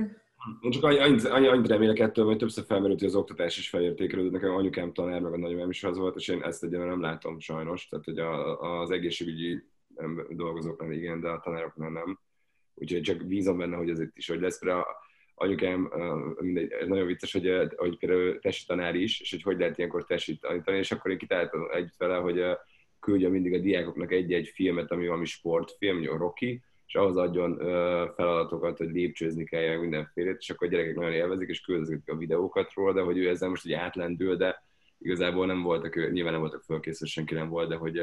[0.61, 4.33] Én csak annyit, annyit remélek ettől, hogy többször felmerült, hogy az oktatás is felértékelődött.
[4.33, 7.39] Nekem anyukám tanár, meg a nagyomám is az volt, és én ezt egyenlően nem látom
[7.39, 7.89] sajnos.
[7.89, 9.63] Tehát, hogy a, az egészségügyi
[10.31, 12.19] dolgozóknál igen, de a tanároknál nem.
[12.75, 14.59] Úgyhogy csak bízom benne, hogy ez itt is hogy lesz.
[14.59, 14.85] Például
[15.35, 15.93] anyukám,
[16.41, 20.37] mindegy, nagyon vicces, hogy, hogy például testi tanár is, és hogy hogy lehet ilyenkor testi
[20.37, 22.43] tanítani, és akkor én kitaláltam együtt vele, hogy
[23.01, 27.57] küldje mindig a diákoknak egy-egy filmet, ami valami sportfilm, mondjuk Rocky, és ahhoz adjon
[28.15, 32.73] feladatokat, hogy lépcsőzni kell mindenfélét, és akkor a gyerekek nagyon élvezik, és küldezik a videókat
[32.73, 34.63] róla, de hogy ő ezzel most egy átlendül, de
[34.99, 38.01] igazából nem voltak, nyilván nem voltak fölkészül, senki nem volt, de hogy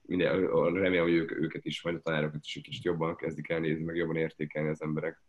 [0.00, 3.60] minden, remélem, hogy ők, őket is, majd a tanárokat is egy kicsit jobban kezdik el
[3.60, 5.22] nézni, meg jobban értékelni az emberek.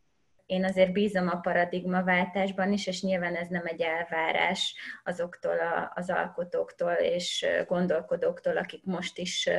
[0.46, 5.58] Én azért bízom a paradigmaváltásban is, és nyilván ez nem egy elvárás azoktól
[5.94, 9.50] az alkotóktól és gondolkodóktól, akik most is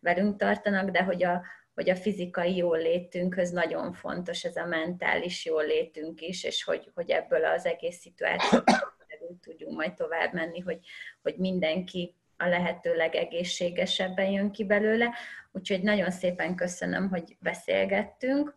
[0.00, 1.42] velünk tartanak, de hogy a,
[1.78, 7.44] hogy a fizikai jólétünkhöz nagyon fontos ez a mentális jólétünk is, és hogy, hogy ebből
[7.44, 10.78] az egész szituációból tudjunk majd tovább menni, hogy,
[11.22, 15.14] hogy mindenki a lehető legegészségesebben jön ki belőle.
[15.52, 18.56] Úgyhogy nagyon szépen köszönöm, hogy beszélgettünk,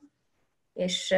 [0.74, 1.16] és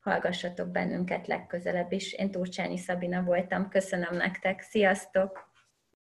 [0.00, 2.12] hallgassatok bennünket legközelebb is.
[2.12, 3.68] Én Turcsányi Szabina voltam.
[3.68, 4.60] Köszönöm nektek.
[4.60, 5.45] Sziasztok!